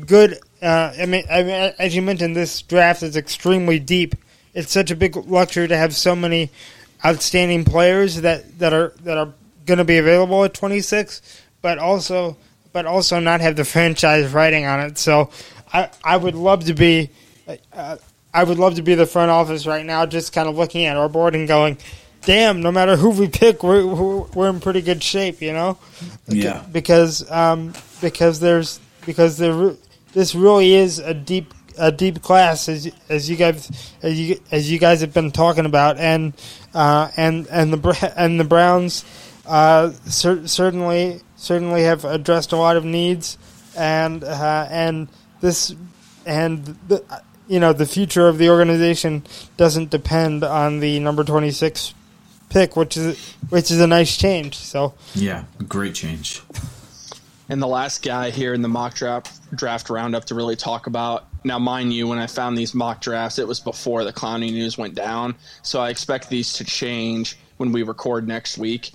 [0.06, 0.40] good.
[0.62, 4.16] Uh, I mean, I mean, as you mentioned, this draft is extremely deep.
[4.54, 6.50] It's such a big luxury to have so many
[7.06, 9.34] outstanding players that, that are that are
[9.70, 11.22] going to be available at 26,
[11.62, 12.36] but also
[12.72, 14.98] but also not have the franchise writing on it.
[14.98, 15.32] So,
[15.74, 17.10] I I would love to be.
[17.74, 17.98] Uh,
[18.34, 20.98] I would love to be the front office right now, just kind of looking at
[20.98, 21.78] our board and going,
[22.26, 22.62] "Damn!
[22.62, 25.78] No matter who we pick, we're we're, we're in pretty good shape," you know.
[26.28, 26.64] Yeah.
[26.72, 29.76] Because um because there's because there
[30.14, 34.70] this really is a deep a deep class as as you guys as you as
[34.72, 36.34] you guys have been talking about and
[36.74, 39.06] uh and and the and the Browns
[39.50, 43.38] uh cer- certainly certainly have addressed a lot of needs
[43.78, 45.08] and uh, and
[45.42, 45.76] this
[46.26, 47.04] and the
[47.48, 49.24] you know the future of the organization
[49.58, 51.94] doesn't depend on the number 26
[52.50, 56.42] pick which is which is a nice change so Yeah, great change.
[57.52, 61.26] And the last guy here in the mock draft draft roundup to really talk about.
[61.44, 64.78] Now, mind you, when I found these mock drafts, it was before the Clowney news
[64.78, 68.92] went down, so I expect these to change when we record next week.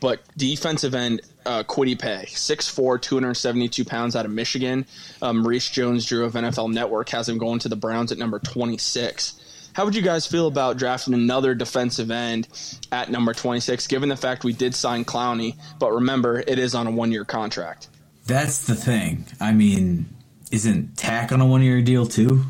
[0.00, 4.86] But defensive end uh, Kwity Paye, 6'4", 272 pounds out of Michigan.
[5.22, 9.70] Um, Maurice Jones-Drew of NFL Network has him going to the Browns at number 26.
[9.74, 12.48] How would you guys feel about drafting another defensive end
[12.90, 16.86] at number 26, given the fact we did sign Clowney, but remember, it is on
[16.86, 17.88] a one-year contract?
[18.24, 19.26] That's the thing.
[19.38, 20.06] I mean,
[20.50, 22.44] isn't Takk on a one year deal too?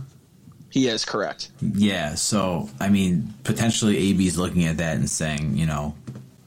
[0.70, 1.50] He is correct.
[1.60, 5.94] Yeah, so I mean, potentially AB's looking at that and saying, you know,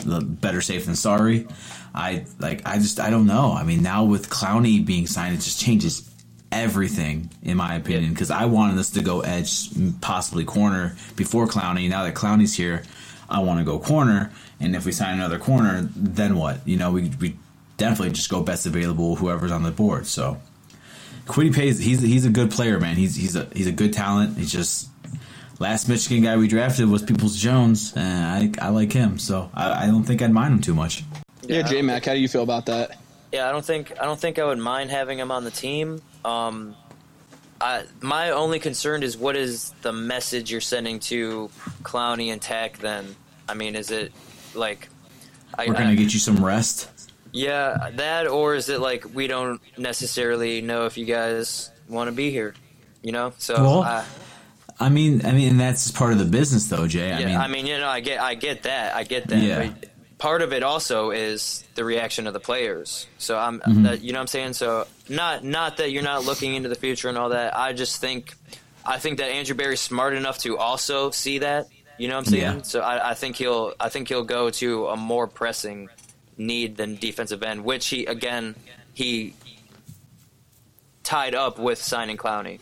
[0.05, 1.47] better safe than sorry.
[1.93, 3.53] I like I just I don't know.
[3.53, 6.07] I mean, now with Clowney being signed, it just changes
[6.51, 9.69] everything in my opinion because I wanted us to go edge,
[10.01, 11.89] possibly corner before Clowney.
[11.89, 12.83] Now that Clowney's here,
[13.29, 14.31] I want to go corner.
[14.59, 16.67] And if we sign another corner, then what?
[16.67, 17.35] You know, we we
[17.77, 20.05] definitely just go best available, whoever's on the board.
[20.05, 20.37] So.
[21.29, 22.95] Kwity Paye's, he's he's a good player, man.
[22.95, 24.37] He's he's a he's a good talent.
[24.37, 24.89] He's just
[25.59, 29.83] last Michigan guy we drafted was Peoples Jones, and I I like him, so I,
[29.83, 31.03] I don't think I'd mind him too much.
[31.43, 32.99] Yeah, J Mac, how do you feel about that?
[33.31, 36.01] Yeah, I don't think I don't think I would mind having him on the team.
[36.25, 36.75] Um,
[37.61, 41.49] I, my only concern is what is the message you're sending to
[41.83, 42.79] Clowney and Takk?
[42.79, 43.15] Then,
[43.47, 44.11] I mean, is it
[44.55, 44.89] like
[45.55, 46.89] I, We're gonna I- get you some rest.
[47.31, 52.11] Yeah, that or is it like we don't necessarily know if you guys want to
[52.15, 52.55] be here?
[53.01, 54.03] You know, so Well, uh,
[54.79, 57.11] I mean, I mean that's part of the business, though, Jay.
[57.11, 59.41] I yeah, mean, I mean, you know, I get, I get that, I get that.
[59.41, 59.71] Yeah.
[60.17, 63.07] Part of it also is the reaction of the players.
[63.19, 63.83] So I'm, Mhm.
[63.83, 64.53] that, you know, what I'm saying.
[64.53, 67.55] So not, not that you're not looking into the future and all that.
[67.55, 68.33] I just think,
[68.85, 71.67] I think that Andrew Berry's smart enough to also see that.
[71.97, 72.41] You know what I'm saying?
[72.57, 72.61] Yeah.
[72.63, 75.87] So I, I think he'll, I think he'll go to a more pressing
[76.39, 78.55] need than defensive end, which he again
[78.93, 79.35] he
[81.03, 82.59] tied up with signing Clowney.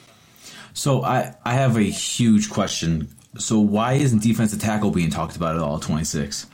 [0.73, 3.07] so I I have a huge question.
[3.37, 5.79] So why isn't defensive tackle being talked about at all?
[5.79, 6.47] Twenty six.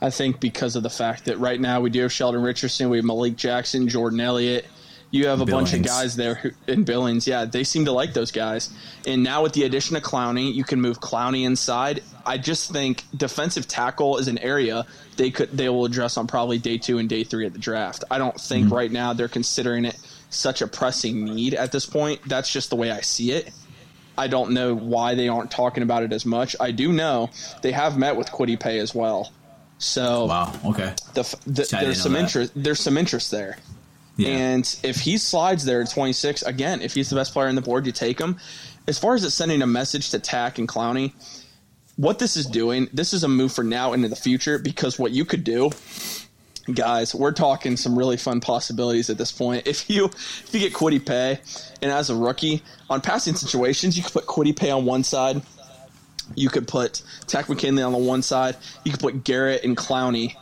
[0.00, 2.96] I think because of the fact that right now we do have Sheldon Richardson, we
[2.96, 4.66] have Malik Jackson, Jordan Elliott.
[5.12, 7.26] You have a bunch of guys there who, in Billings.
[7.26, 8.70] Yeah, they seem to like those guys.
[9.06, 12.02] And now with the addition of Clowney, you can move Clowney inside.
[12.24, 14.86] I just think defensive tackle is an area
[15.18, 18.04] they could they will address on probably day two and day three of the draft.
[18.10, 18.72] I don't think Mhm.
[18.72, 19.96] right now they're considering it
[20.30, 22.20] such a pressing need at this point.
[22.26, 23.52] That's just the way I see it.
[24.16, 26.56] I don't know why they aren't talking about it as much.
[26.58, 27.28] I do know
[27.60, 29.30] they have met with Kwity Paye as well.
[29.76, 30.94] So wow, okay.
[31.12, 32.20] The, the, there's some that.
[32.20, 32.52] interest.
[32.56, 33.58] There's some interest there.
[34.16, 34.28] Yeah.
[34.28, 37.62] And if he slides there at 26, again, if he's the best player on the
[37.62, 38.38] board, you take him.
[38.86, 41.12] As far as it sending a message to Takk and Clowney,
[41.96, 45.12] what this is doing, this is a move for now into the future because what
[45.12, 45.70] you could do,
[46.72, 49.66] guys, we're talking some really fun possibilities at this point.
[49.72, 51.40] If you if you get Kwity Paye,
[51.80, 55.42] and as a rookie on passing situations, you could put Kwity Paye on one side.
[56.34, 58.56] You could put Takk McKinley on the one side.
[58.84, 60.34] You could put Garrett and Clowney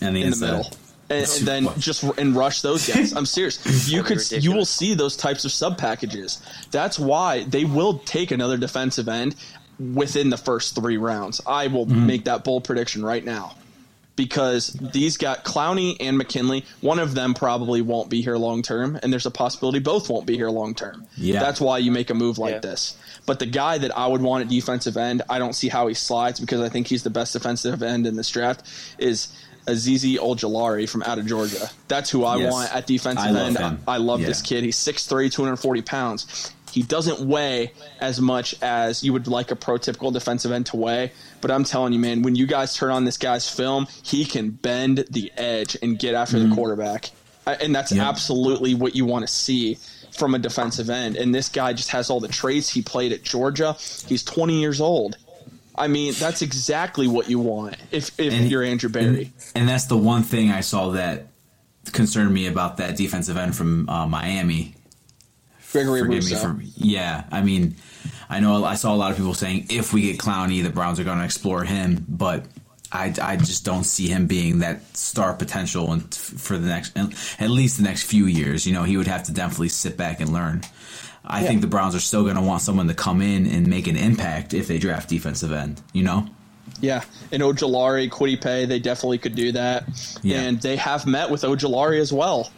[0.00, 0.70] And the in the middle.
[1.10, 3.12] And, and then just and rush those guys.
[3.14, 3.58] I'm serious.
[3.90, 6.42] You could you will see those types of sub packages.
[6.70, 9.34] That's why they will take another defensive end
[9.78, 11.40] within the first three rounds.
[11.46, 12.04] I will Mhm.
[12.06, 13.54] make that bold prediction right now.
[14.16, 18.98] Because these got Clowney and McKinley, one of them probably won't be here long term,
[19.00, 21.06] and there's a possibility both won't be here long term.
[21.16, 21.38] Yeah.
[21.38, 22.96] That's why you make a move like this.
[23.26, 25.94] But the guy that I would want at defensive end, I don't see how he
[25.94, 28.64] slides because I think he's the best defensive end in this draft,
[28.98, 29.28] is
[29.68, 31.70] Azeez Ojulari from out of Georgia.
[31.88, 32.52] That's who I Yes.
[32.52, 33.58] want at defensive I end.
[33.58, 33.78] him.
[33.86, 34.26] I love Yeah.
[34.28, 34.64] this kid.
[34.64, 36.26] He's 6'3", 240 pounds.
[36.70, 41.12] He doesn't weigh as much as you would like a prototypical defensive end to weigh.
[41.40, 44.50] But I'm telling you, man, when you guys turn on this guy's film, he can
[44.50, 46.50] bend the edge and get after Mhm.
[46.50, 47.10] the quarterback.
[47.46, 48.06] And that's Yeah.
[48.08, 49.78] absolutely what you want to see
[50.12, 51.16] from a defensive end.
[51.16, 52.68] And this guy just has all the traits.
[52.68, 53.74] He played at Georgia.
[54.06, 55.16] He's 20 years old.
[55.78, 59.06] I mean, that's exactly what you want if, if And- you're Andrew Berry.
[59.06, 61.28] And, and that's the one thing I saw that
[61.92, 64.74] concerned me about that defensive end from uh, Miami.
[65.72, 67.24] Gregory Forgive me for yeah.
[67.30, 67.76] I mean,
[68.28, 70.98] I know I saw a lot of people saying if we get Clowney, the Browns
[70.98, 72.46] are going to explore him, but
[72.90, 77.50] I, I just don't see him being that star potential and for the next at
[77.50, 78.66] least the next few years.
[78.66, 80.62] You know, he would have to definitely sit back and learn.
[81.30, 81.48] I Yeah.
[81.48, 83.96] think the Browns are still going to want someone to come in and make an
[83.96, 85.80] impact if they draft defensive end.
[85.92, 86.26] You know.
[86.80, 87.02] Yeah,
[87.32, 89.84] and Ojulari, Kwity Paye, they definitely could do that.
[90.22, 90.40] Yeah.
[90.42, 92.50] And they have met with Ojulari as well.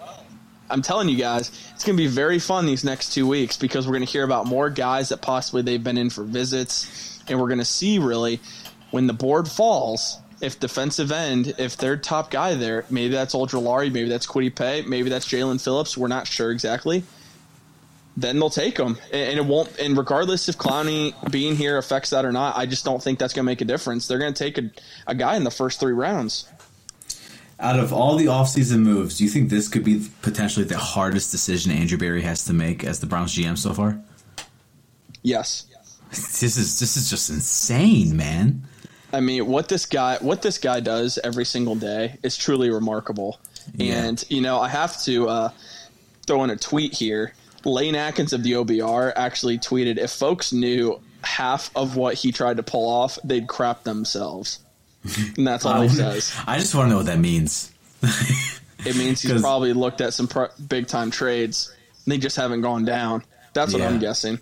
[0.69, 3.87] I'm telling you guys, it's going to be very fun these next two weeks because
[3.87, 7.41] we're going to hear about more guys that possibly they've been in for visits, and
[7.41, 8.41] we're going to see really
[8.91, 10.19] when the board falls.
[10.41, 14.83] If defensive end, if their top guy there, maybe that's Ojulari, maybe that's Kwity Paye,
[14.83, 15.99] maybe that's Jaelan Phillips.
[15.99, 17.05] We're not sure exactly.
[18.17, 19.79] Then they'll take him, and it won't.
[19.79, 23.33] And regardless if Clowney being here affects that or not, I just don't think that's
[23.33, 24.09] going to make a difference.
[24.09, 24.71] They're going to take a,
[25.07, 26.47] a guy in the first three rounds.
[27.61, 31.31] Out of all the offseason moves, do you think this could be potentially the hardest
[31.31, 34.01] decision Andrew Berry has to make as the Browns GM so far?
[35.23, 35.67] Yes.
[36.11, 38.63] This is this is just insane, man.
[39.13, 43.39] I mean, what this guy what this guy does every single day is truly remarkable.
[43.75, 44.05] Yeah.
[44.05, 45.51] And you know, I have to uh,
[46.27, 47.35] throw in a tweet here.
[47.65, 52.57] Lane Adkins of the OBR actually tweeted, "If folks knew half of what he tried
[52.59, 54.61] to pull off, they'd crap themselves."
[55.37, 56.33] and that's all he oh, wanna- says.
[56.47, 57.73] I just want to know what that means.
[58.83, 61.71] It means he's probably looked at some pr- big time trades.
[62.07, 63.23] And they just haven't gone down.
[63.53, 63.89] That's what Yeah.
[63.91, 64.39] I'm guessing.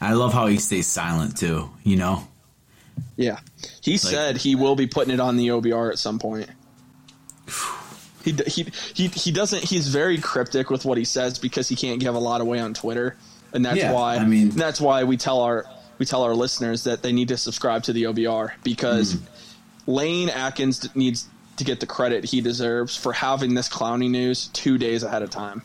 [0.00, 1.68] I love how he stays silent too.
[1.84, 2.26] You know,
[3.18, 3.38] Yeah,
[3.82, 6.48] he Like- said he will be putting it on the OBR at some point.
[8.26, 9.62] He, he he he doesn't.
[9.62, 12.74] He's very cryptic with what he says because he can't give a lot away on
[12.74, 13.16] Twitter,
[13.52, 14.16] and that's Yeah, why.
[14.16, 15.64] I mean- that's why we tell our
[15.98, 19.24] we tell our listeners that they need to subscribe to the OBR because Hmm.
[19.86, 24.76] Lane Adkins needs to get the credit he deserves for having this Clowney news two
[24.76, 25.62] days ahead of time.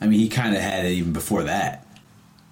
[0.00, 1.86] I mean, he kind of had it even before that.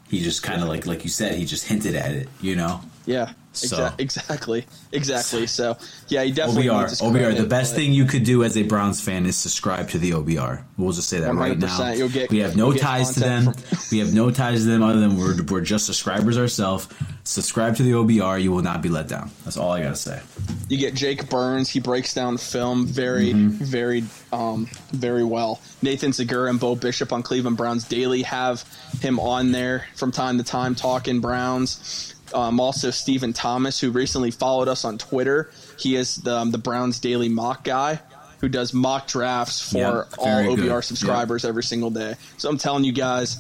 [0.09, 2.29] He just kind of like, like you said, he just hinted at it.
[2.41, 5.47] You know, Yeah, So- exa- exactly, exactly.
[5.47, 5.77] So
[6.09, 7.37] yeah, you definitely OBR, OBR.
[7.37, 10.65] The best thing you could do as a Browns fan is subscribe to the OBR.
[10.79, 12.09] We'll just say that right now.
[12.13, 13.45] Get- we have no ties to them.
[13.53, 16.89] content we have no ties to them other than we're we're just subscribers ourselves.
[17.25, 18.43] Subscribe to the OBR.
[18.43, 19.31] You will not be let down.
[19.45, 20.21] That's all I gotta say.
[20.69, 21.69] You get Jake Burns.
[21.69, 23.65] He breaks down film very, Mm-hmm.
[23.65, 25.61] very, um, very well.
[25.83, 28.65] Nathan Zegura and Beau Bishop on Cleveland Browns Daily have
[29.01, 32.12] him on there from time to time talking Browns.
[32.35, 35.51] Um, also, Stephen Thomas, who recently followed us on Twitter.
[35.79, 38.01] He is the, um, the Browns Daily mock guy
[38.41, 40.85] who does mock drafts for Yep, all OBR good.
[40.85, 42.15] subscribers every single day.
[42.39, 43.39] So I'm telling you guys,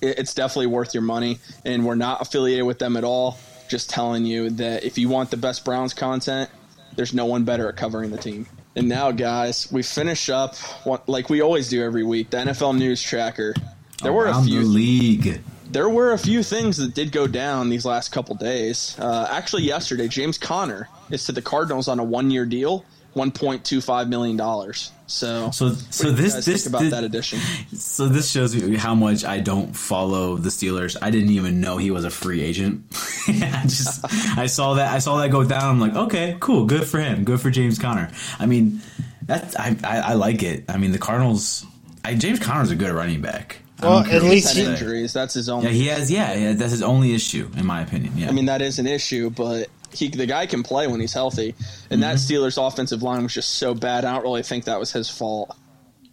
[0.00, 1.38] it- it's definitely worth your money.
[1.66, 3.38] And we're not affiliated with them at all.
[3.68, 6.48] Just telling you that if you want the best Browns content,
[6.96, 8.46] there's no one better at covering the team.
[8.74, 12.30] And now, guys, we finish up what, like we always do every week.
[12.30, 13.54] The NFL news tracker.
[14.02, 14.62] There were a Around the few.
[14.62, 15.40] league.
[15.72, 18.94] There were a few things that did go down these last couple days.
[18.98, 23.64] Uh, actually, yesterday, James Conner is to the Cardinals on a one-year deal, one point
[23.64, 24.90] two five million dollars.
[25.06, 27.38] So, So, so this this think about this- that addition.
[27.76, 30.96] So this shows you how much I don't follow the Steelers.
[31.00, 32.84] I didn't even know he was a free agent.
[33.28, 34.04] I just
[34.38, 35.62] I saw that I saw that go down.
[35.64, 38.10] I'm like, okay, cool, good for him, good for James Conner.
[38.38, 38.80] I mean,
[39.26, 40.64] that I I, I like it.
[40.70, 41.64] I mean, the Cardinals.
[42.04, 43.61] I, James Conner's a good running back.
[43.82, 45.12] I Well, at least you Had injuries.
[45.12, 45.62] That's his own.
[45.62, 46.10] Yeah, he has.
[46.10, 48.16] Yeah, yeah, that's his only issue, in my opinion.
[48.16, 51.12] Yeah, I mean, that is an issue, but he the guy can play when he's
[51.12, 51.54] healthy.
[51.90, 52.44] And that Mm-hmm.
[52.44, 54.04] Steelers offensive line was just so bad.
[54.04, 55.56] I don't really think that was his fault.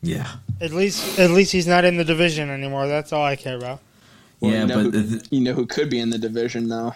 [0.01, 0.28] yeah,
[0.61, 2.88] At least, at least he's not in the division anymore.
[2.88, 3.80] That's all I care about.
[4.39, 6.70] Well, yeah, you know but who, the, you know who could be in the division
[6.70, 6.93] though?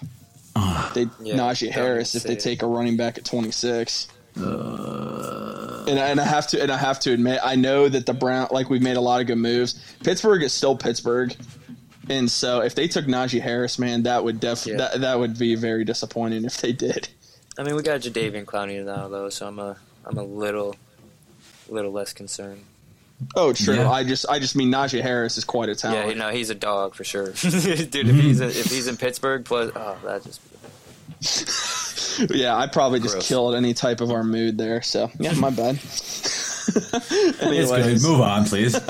[0.93, 2.39] they Yeah, Najee Harris if they say it.
[2.39, 4.07] take a running back at twenty six.
[4.39, 8.05] Uh, And, I- and I have to and I have to admit I know that
[8.05, 9.75] the Brown like we've made a lot of good moves.
[10.03, 11.35] Pittsburgh is still Pittsburgh,
[12.09, 14.77] and so if they took Najee Harris, man, that would def Yeah.
[14.77, 17.09] that that would be very disappointing if they did.
[17.57, 20.75] I mean, we got Jadeveon Clowney now though, so I'm a I'm a little
[21.69, 22.63] little less concerned.
[23.35, 23.75] Oh, true.
[23.75, 23.91] Yeah.
[23.91, 25.99] I just I just mean Najee Harris is quite a talent.
[26.05, 27.95] Yeah, you know, he's a dog for sure, dude.
[27.95, 30.41] If he's in, if he's in Pittsburgh, plus oh, that just
[32.29, 33.27] Yeah, I probably just Gross.
[33.27, 34.81] killed any type of our mood there.
[34.81, 35.75] So yeah, my bad.
[36.67, 37.41] it's.
[37.41, 38.73] Anyways, Move on, please.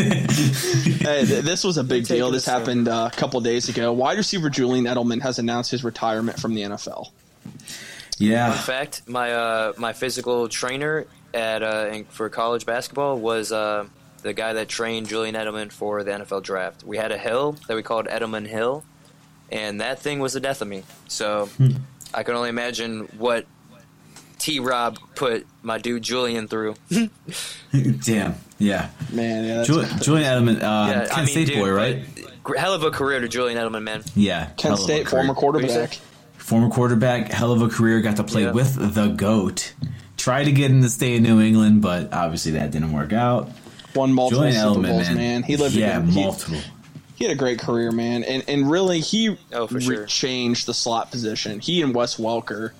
[0.00, 2.30] hey, th- this was a big taking deal.
[2.30, 3.92] This this happened uh, a couple days ago.
[3.92, 7.10] Wide receiver Julian Edelman has announced his retirement from the NFL.
[8.18, 13.52] yeah, In fact: my uh, my physical trainer at uh, in, for college basketball was
[13.52, 13.86] uh,
[14.22, 16.84] the guy that trained Julian Edelman for the NFL draft.
[16.84, 18.84] We had a hill that we called Edelman Hill,
[19.50, 20.82] and that thing was the death of me.
[21.08, 21.48] So
[22.14, 23.46] I can only imagine what
[24.38, 24.60] T.
[24.60, 26.74] Rob put my dude Julian through.
[28.04, 28.90] damn, yeah.
[29.12, 32.04] Man, yeah, that's Julian, Julian Edelman, uh, Yeah, Kent I mean, State dude, boy, right?
[32.56, 34.02] Hell of a career to Julian Edelman, man.
[34.14, 35.98] Yeah, Kent State former quarterback.
[36.36, 38.00] Former quarterback, hell of a career.
[38.00, 38.52] Got to play Yeah.
[38.52, 39.72] with the goat.
[40.16, 43.48] Tried to get in the state of New England, but obviously that didn't work out.
[43.94, 45.16] One multiple Julian Super Edelman, Bowls, man.
[45.16, 45.42] man.
[45.42, 45.74] He lived.
[45.74, 46.54] yeah, a, he, multiple.
[46.56, 46.62] he
[47.24, 50.06] had a great career, man, and and really he Oh, for re- sure.
[50.06, 51.60] changed the slot position.
[51.60, 52.72] He and Wes Welker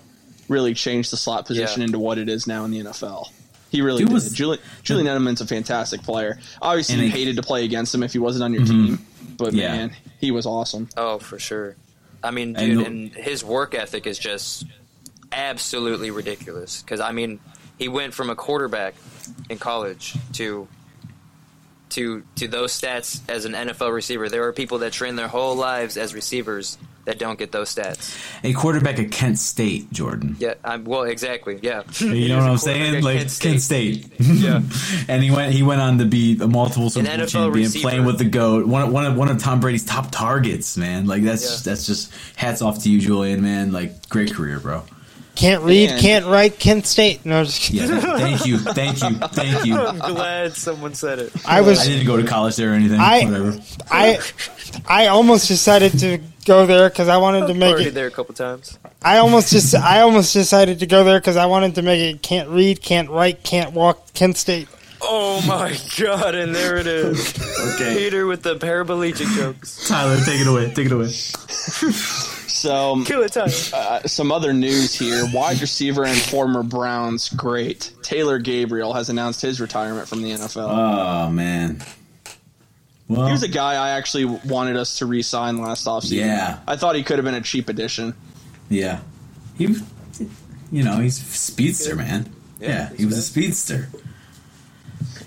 [0.49, 1.87] really changed the slot position Yeah.
[1.87, 3.30] into what it is now in the NFL.
[3.70, 4.14] He really Dude did.
[4.14, 6.39] was- Julian, Julian Edelman's a fantastic player.
[6.62, 8.87] Obviously, you hated to play against him if he wasn't on your mm-hmm.
[8.97, 9.07] team,
[9.37, 9.72] but Yeah.
[9.72, 10.89] man, he was awesome.
[10.97, 11.74] Oh, for sure.
[12.22, 14.64] I mean, dude, the- and his work ethic is just
[15.32, 16.82] absolutely ridiculous.
[16.82, 17.41] Because I mean,
[17.78, 18.95] he went from a quarterback
[19.51, 20.68] in college to
[21.91, 24.28] to to those stats as an NFL receiver.
[24.28, 28.18] There are people that train their whole lives as receivers that don't get those stats.
[28.43, 30.34] A quarterback at Kent State, Jordan.
[30.41, 31.61] Yeah, I'm, well, exactly.
[31.62, 33.05] Yeah, You know what I'm saying?
[33.05, 34.12] Like Kent State.
[34.18, 34.61] Yeah.
[35.09, 37.64] and he went he went on to be a multiple Super An Bowl NFL champion,
[37.64, 37.89] receiver.
[37.89, 38.66] playing with the goat.
[38.66, 41.07] One of, one of one of Tom Brady's top targets, man.
[41.07, 41.70] Like that's Yeah.
[41.70, 43.70] that's just hats off to you, Julian, man.
[43.70, 44.82] Like great career, bro.
[45.37, 47.24] Can't read, And- can't write, Kent State.
[47.26, 47.70] No, just.
[47.70, 49.78] Yeah, thank you, thank you, thank you.
[49.87, 51.32] I'm glad someone said it.
[51.47, 52.99] I was I didn't go to college there or anything.
[52.99, 53.59] I- Whatever.
[53.91, 54.18] I
[54.89, 57.95] I almost decided to go there because I wanted to make it.
[57.95, 58.78] there a couple times.
[59.03, 62.22] I almost just I almost decided to go there because I wanted to make it.
[62.22, 64.68] Can't read, can't write, can't walk, Kent State.
[65.03, 66.34] Oh my god!
[66.34, 67.34] And there it is.
[67.74, 67.95] Okay.
[67.95, 69.87] Peter with the paraplegic jokes.
[69.87, 70.72] Tyler, take it away.
[70.72, 71.12] Take it away.
[72.57, 73.50] So, Kill it, Tyler.
[73.74, 75.24] uh, some other news here.
[75.32, 80.68] Wide receiver and former Browns great Taylor Gabriel has announced his retirement from the NFL.
[80.70, 81.82] Oh man.
[83.09, 86.16] Well, Here's a guy I actually wanted us to re-sign last offseason.
[86.26, 86.59] Yeah.
[86.66, 88.14] I thought he could have been a cheap addition.
[88.68, 89.00] yeah,
[89.57, 89.76] he,
[90.72, 92.28] you know, he's a speedster, man.
[92.59, 93.88] Yeah, he was a speedster.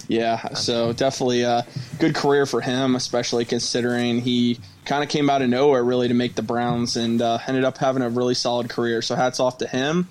[0.10, 1.66] Yeah, so definitely a
[2.00, 4.60] good career for him, especially considering he
[4.90, 7.78] kind of came out of nowhere really to make the Browns and uh, ended up
[7.78, 9.04] having a really solid career.
[9.04, 10.10] So hats off to him.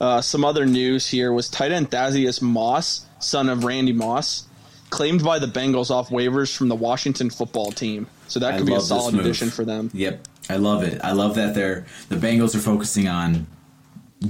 [0.00, 4.46] Uh, some other news here was tight end Thaddeus Moss, son of Randy Moss,
[4.88, 8.06] claimed by the Bengals off waivers from the Washington football team.
[8.26, 9.90] So that I could be a solid addition for them.
[9.92, 11.02] Yep, I love it.
[11.04, 13.46] I love that they're the Bengals are focusing on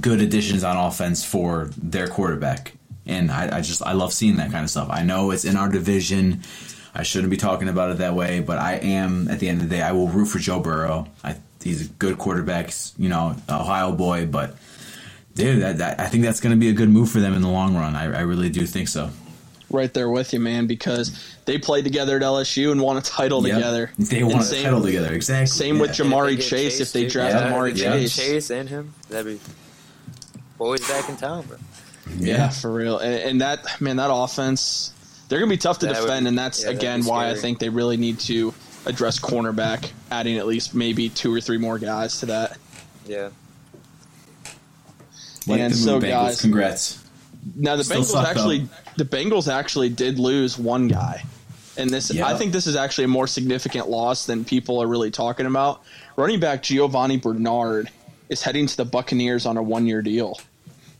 [0.01, 2.73] good additions on offense for their quarterback,
[3.05, 4.89] and I, I just I love seeing that kind of stuff.
[4.91, 6.41] I know it's in our division.
[6.95, 9.69] I shouldn't be talking about it that way, but I am at the end of
[9.69, 9.81] the day.
[9.81, 11.07] I will root for Joe Burrow.
[11.23, 14.55] I, he's a good quarterback, you know, Ohio boy, but
[15.35, 17.41] dude, that, that, I think that's going to be a good move for them in
[17.41, 17.95] the long run.
[17.95, 19.09] I, I really do think so.
[19.69, 23.45] Right there with you, man, because they played together at LSU and won a title
[23.45, 23.55] Yep.
[23.57, 23.91] together.
[23.97, 25.11] They And won a title together.
[25.13, 25.47] Exactly.
[25.47, 28.15] Same with Ja'Marr If they Chase, if they draft Yeah, Ja'Marr If they get Chase.
[28.15, 29.39] Chase and him, that'd be
[30.57, 31.57] boys back in town, bro.
[32.17, 32.99] Yeah, for real.
[32.99, 34.93] And, and that man, that offense,
[35.27, 37.59] they're gonna be tough to That defend, be- and that's yeah, again why I think
[37.59, 38.53] they really need to
[38.85, 42.57] address cornerback, adding at least maybe two or three more guys to that.
[43.07, 43.29] Yeah.
[45.47, 46.09] Like and the so, Bengals.
[46.09, 47.03] guys, congrats.
[47.55, 48.67] now the Still Bengals suck, actually,
[48.97, 51.23] the Bengals actually did lose one guy,
[51.77, 52.27] and this Yeah.
[52.27, 55.81] I think this is actually a more significant loss than people are really talking about.
[56.15, 57.89] Running back Giovani Bernard
[58.29, 60.39] is heading to the Buccaneers on a one-year deal.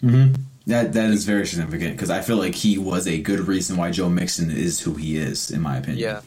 [0.04, 0.36] Mm-hmm.
[0.68, 3.92] That that is very significant because I feel like he was a good reason why
[3.92, 6.00] Joe Mixon is who he is, in my opinion.
[6.00, 6.22] Yeah.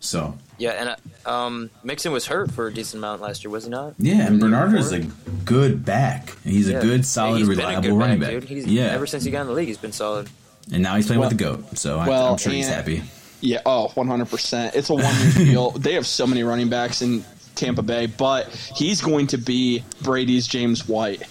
[0.00, 0.96] So Yeah, and
[1.26, 3.94] uh, um, Mixon was hurt for a decent amount last year, was he not?
[3.98, 5.00] yeah, and Bernard is a
[5.44, 6.34] good back.
[6.44, 6.78] He's Yeah.
[6.78, 8.30] a good, Yeah, solid, he's been a reliable good running back.
[8.30, 8.44] dude.
[8.44, 10.28] He's, yeah, Ever since he got in the league, he's been solid.
[10.72, 11.78] and now he's playing Well- with the goat.
[11.78, 13.02] So I, well, I'm sure he's happy.
[13.42, 14.74] Yeah, oh, 100%.
[14.74, 15.70] It's a one year deal.
[15.72, 17.24] They have so many running backs in
[17.54, 21.22] Tampa Bay, but he's going to be Brady's James White.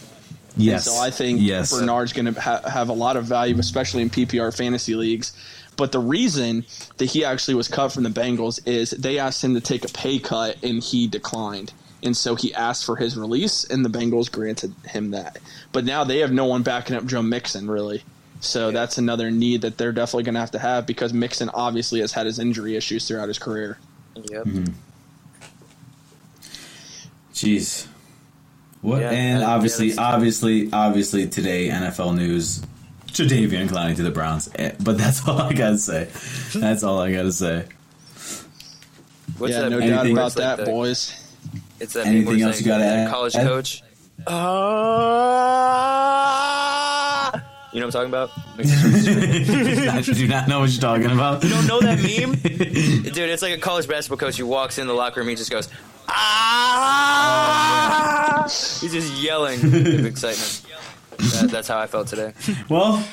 [0.57, 0.87] Yes.
[0.87, 1.77] And so I think yes.
[1.77, 5.33] Bernard's going to ha- have a lot of value, especially in PPR fantasy leagues.
[5.77, 6.65] But the reason
[6.97, 9.89] that he actually was cut from the Bengals is they asked him to take a
[9.89, 11.73] pay cut and he declined.
[12.01, 15.39] And so he asked for his release, and the Bengals granted him that.
[15.71, 18.03] But now they have no one backing up Joe Mixon, really.
[18.41, 22.01] So that's another need that they're definitely going to have to have because Mixon obviously
[22.01, 23.79] has had his injury issues throughout his career.
[24.15, 24.45] Yep.
[24.45, 24.65] Mm-hmm.
[27.33, 27.87] Jeez.
[28.85, 29.01] What?
[29.01, 32.61] Yeah, and uh, obviously, yeah, that's- obviously, obviously, today NFL news:
[33.07, 34.47] Jadeveon Clowney to the Browns.
[34.55, 36.07] Eh, But that's all I gotta say.
[36.53, 37.65] That's all I gotta say.
[39.39, 41.13] What's yeah, that no doubt about it's like that, the- boys.
[41.79, 43.09] It's that Anything else you gotta add?
[43.11, 43.43] college Ed?
[43.43, 43.83] coach.
[44.27, 44.33] Ah!
[47.75, 48.31] You know what I'm talking about?
[49.97, 51.43] I do not know what you're talking about.
[51.43, 52.31] You don't know that meme?
[53.11, 55.35] Dude, it's like a college basketball coach who walks in the locker room, and he
[55.35, 55.67] just goes,
[56.07, 57.33] ah!
[58.43, 60.65] He's just yelling with excitement.
[61.17, 62.31] That, that's how I felt today.
[62.69, 63.05] Well,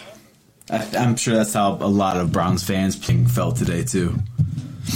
[0.70, 4.16] I, I'm sure that's how a lot of Browns fans felt today too.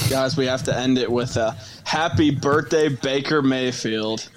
[0.08, 4.28] Guys, we have to end it with a happy birthday, Baker Mayfield.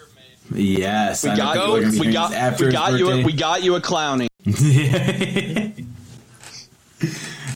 [0.51, 2.03] Yes, We I got people are gonna be you.
[2.05, 2.59] We got.
[2.59, 3.11] We got you.
[3.11, 4.28] A, we got you a Clowney.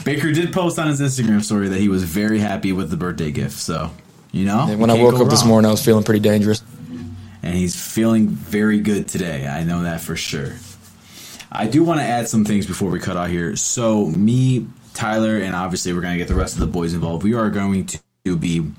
[0.05, 3.31] Baker did post on his Instagram story that he was very happy with the birthday
[3.31, 3.53] gift.
[3.57, 3.91] So,
[4.31, 6.61] you know, And when I woke go up this morning, I was feeling pretty dangerous.
[7.41, 9.47] and he's feeling very good today.
[9.47, 10.53] I know that for sure.
[11.51, 13.55] I do want to add some things before we cut out here.
[13.55, 17.23] So, me, Tyler, and obviously we're going to get the rest of the boys involved.
[17.23, 17.85] We are going
[18.25, 18.71] to be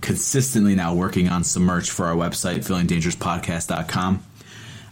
[0.00, 4.22] consistently now working on some merch for our website, feelingdangerouspodcast.com.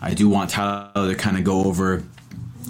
[0.02, 2.04] I do want Tyler to kind of go over,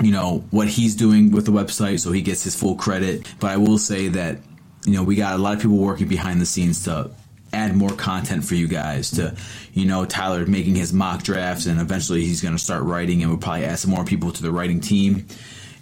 [0.02, 3.26] you know, what he's doing with the website so he gets his full credit.
[3.38, 4.38] But I will say that,
[4.84, 7.10] you know, we got a lot of people working behind the scenes to
[7.52, 9.34] add more content for you guys to
[9.72, 13.30] you know tyler making his mock drafts and eventually he's going to start writing and
[13.30, 15.26] we'll probably add some more people to the writing team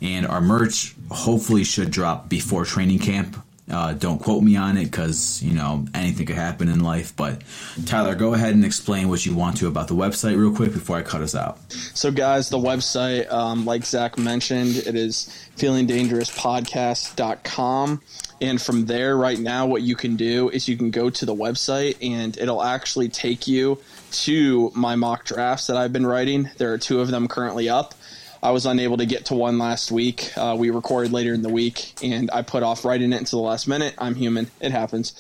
[0.01, 3.37] and our merch hopefully should drop before training camp
[3.71, 7.15] Uh, don't quote me on it because you know anything could happen in life.
[7.17, 7.43] But
[7.87, 10.97] Tyler, go ahead and explain what you want to about the website real quick before
[10.97, 11.59] I cut us out.
[11.71, 18.03] So, guys, the website, um, like Zach mentioned, it is feelingdangerouspodcast.com.
[18.41, 21.35] And from there, right now, what you can do is you can go to the
[21.35, 23.81] website and it'll actually take you
[24.13, 26.49] to my mock drafts that I've been writing.
[26.57, 27.95] There are two of them currently up.
[28.43, 30.31] I was unable to get to one last week.
[30.37, 33.49] Uh, we recorded later in the week, and I put off writing it until the
[33.49, 33.95] last minute.
[33.99, 35.13] I'm human; it happens.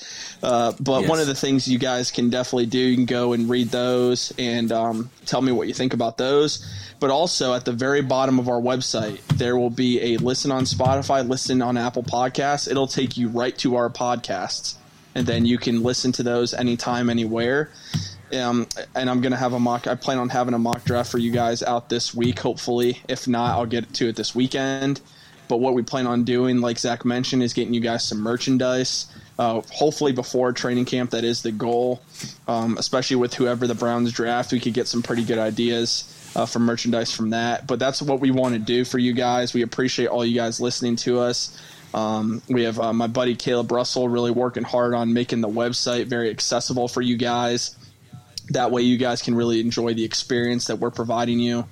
[0.42, 1.10] Uh, but Yes.
[1.10, 4.32] one of the things you guys can definitely do, you can go and read those
[4.38, 6.64] and um, tell me what you think about those.
[7.00, 10.64] But also at the very bottom of our website, there will be a listen on
[10.64, 12.70] Spotify, listen on Apple Podcasts.
[12.70, 14.74] It'll take you right to our podcasts,
[15.14, 17.70] and then you can listen to those anytime, anywhere.
[18.32, 19.86] Um, and I'm gonna have a mock.
[19.86, 23.00] I plan on having a mock draft for you guys out this week, hopefully.
[23.08, 25.00] If not, I'll get to it this weekend.
[25.48, 29.06] But what we plan on doing, like Zach mentioned, is getting you guys some merchandise.
[29.38, 32.02] Uh, hopefully before training camp, that is the goal.
[32.46, 36.44] Um, especially with whoever the Browns draft, we could get some pretty good ideas uh,
[36.44, 37.66] for merchandise from that.
[37.66, 39.54] But that's what we want to do for you guys.
[39.54, 41.58] We appreciate all you guys listening to us.
[41.94, 46.06] Um, we have uh, my buddy Caleb Russell really working hard on making the website
[46.06, 47.76] very accessible for you guys.
[48.50, 51.66] That way, you guys can really enjoy the experience that we're providing you.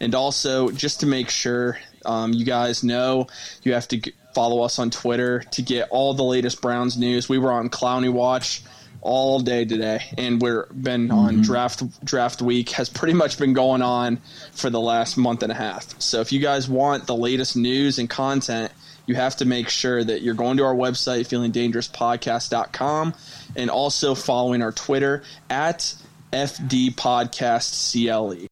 [0.00, 3.26] And also, just to make sure um, you guys know,
[3.62, 7.28] you have to g- follow us on Twitter to get all the latest Browns news.
[7.28, 8.62] We were on Clowney Watch
[9.00, 13.82] all day today, and we're been on draft draft week has pretty much been going
[13.82, 14.18] on
[14.52, 16.00] for the last month and a half.
[16.00, 18.72] So if you guys want the latest news and content,
[19.06, 23.14] you have to make sure that you're going to our website, feelingdangerouspodcast.com,
[23.56, 25.94] and also following our Twitter at
[26.32, 28.46] FD Podcast CLE.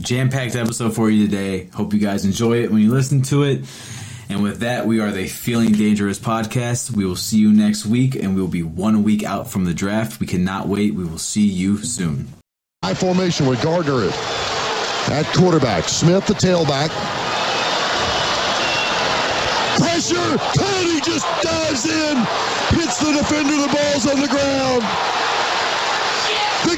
[0.00, 1.66] Jam packed episode for you today.
[1.74, 3.64] Hope you guys enjoy it when you listen to it.
[4.28, 6.90] And with that, we are the Feeling Dangerous podcast.
[6.90, 9.74] We will see you next week, and we will be one week out from the
[9.74, 10.20] draft.
[10.20, 10.94] We cannot wait.
[10.94, 12.28] We will see you soon.
[12.82, 14.08] High formation with Gardner
[15.12, 15.84] at quarterback.
[15.84, 16.88] Smith, the tailback.
[19.78, 20.14] Pressure.
[20.14, 22.16] Clowney just dives in,
[22.78, 23.56] hits the defender.
[23.56, 25.19] The ball's on the ground.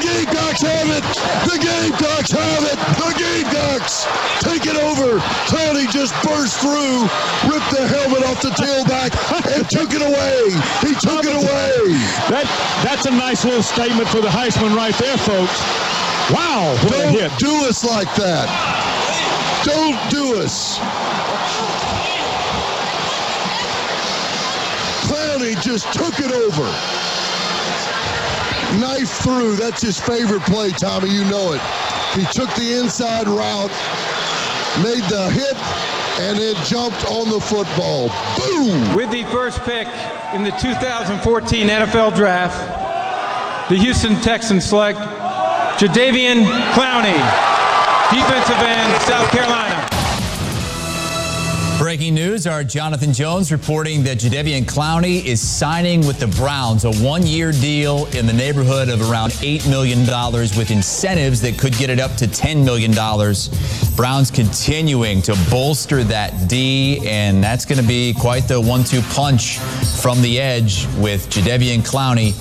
[0.02, 1.04] The Gamecocks have it.
[1.46, 2.78] The Gamecocks have it.
[2.98, 4.02] The Gamecocks
[4.42, 5.22] take it over.
[5.46, 7.06] Clowney just burst through,
[7.46, 9.14] ripped the helmet off the tailback,
[9.54, 10.50] and took it away.
[10.82, 11.94] He took it away.
[12.34, 12.50] That
[12.82, 15.62] that's a nice little statement for the Heisman right there, folks.
[16.34, 17.30] Wow, what Don't hit.
[17.38, 18.50] do us like that.
[19.62, 20.78] Don't do us.
[25.06, 27.01] Clowney just took it over.
[28.80, 29.56] Knife through.
[29.56, 31.10] That's his favorite play, Tommy.
[31.10, 31.60] You know it.
[32.14, 33.70] He took the inside route,
[34.82, 35.56] made the hit,
[36.20, 38.08] and then jumped on the football.
[38.38, 38.94] Boom!
[38.94, 39.88] With the first pick
[40.34, 44.98] in the 2014 NFL Draft, the Houston Texans select
[45.78, 47.16] Jadeveon Clowney,
[48.12, 49.81] defensive end, South Carolina.
[51.82, 56.92] Breaking news, our Jonathan Jones reporting that Jadeveon Clowney is signing with the Browns, a
[57.04, 59.98] one-year deal in the neighborhood of around $8 million
[60.56, 62.92] with incentives that could get it up to $10 million.
[63.96, 69.58] Browns continuing to bolster that D, and that's going to be quite the one-two punch
[70.00, 72.32] from the edge with Jadeveon Clowney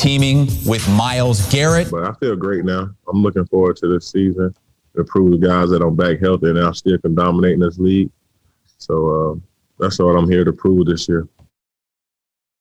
[0.00, 1.90] teaming with Myles Garrett.
[1.90, 2.88] But I feel great now.
[3.06, 4.54] I'm looking forward to this season
[4.96, 7.78] to prove the guys that I'm back healthy and I still can dominate in this
[7.78, 8.10] league.
[8.78, 9.34] So uh,
[9.78, 11.28] that's what I'm here to prove this year.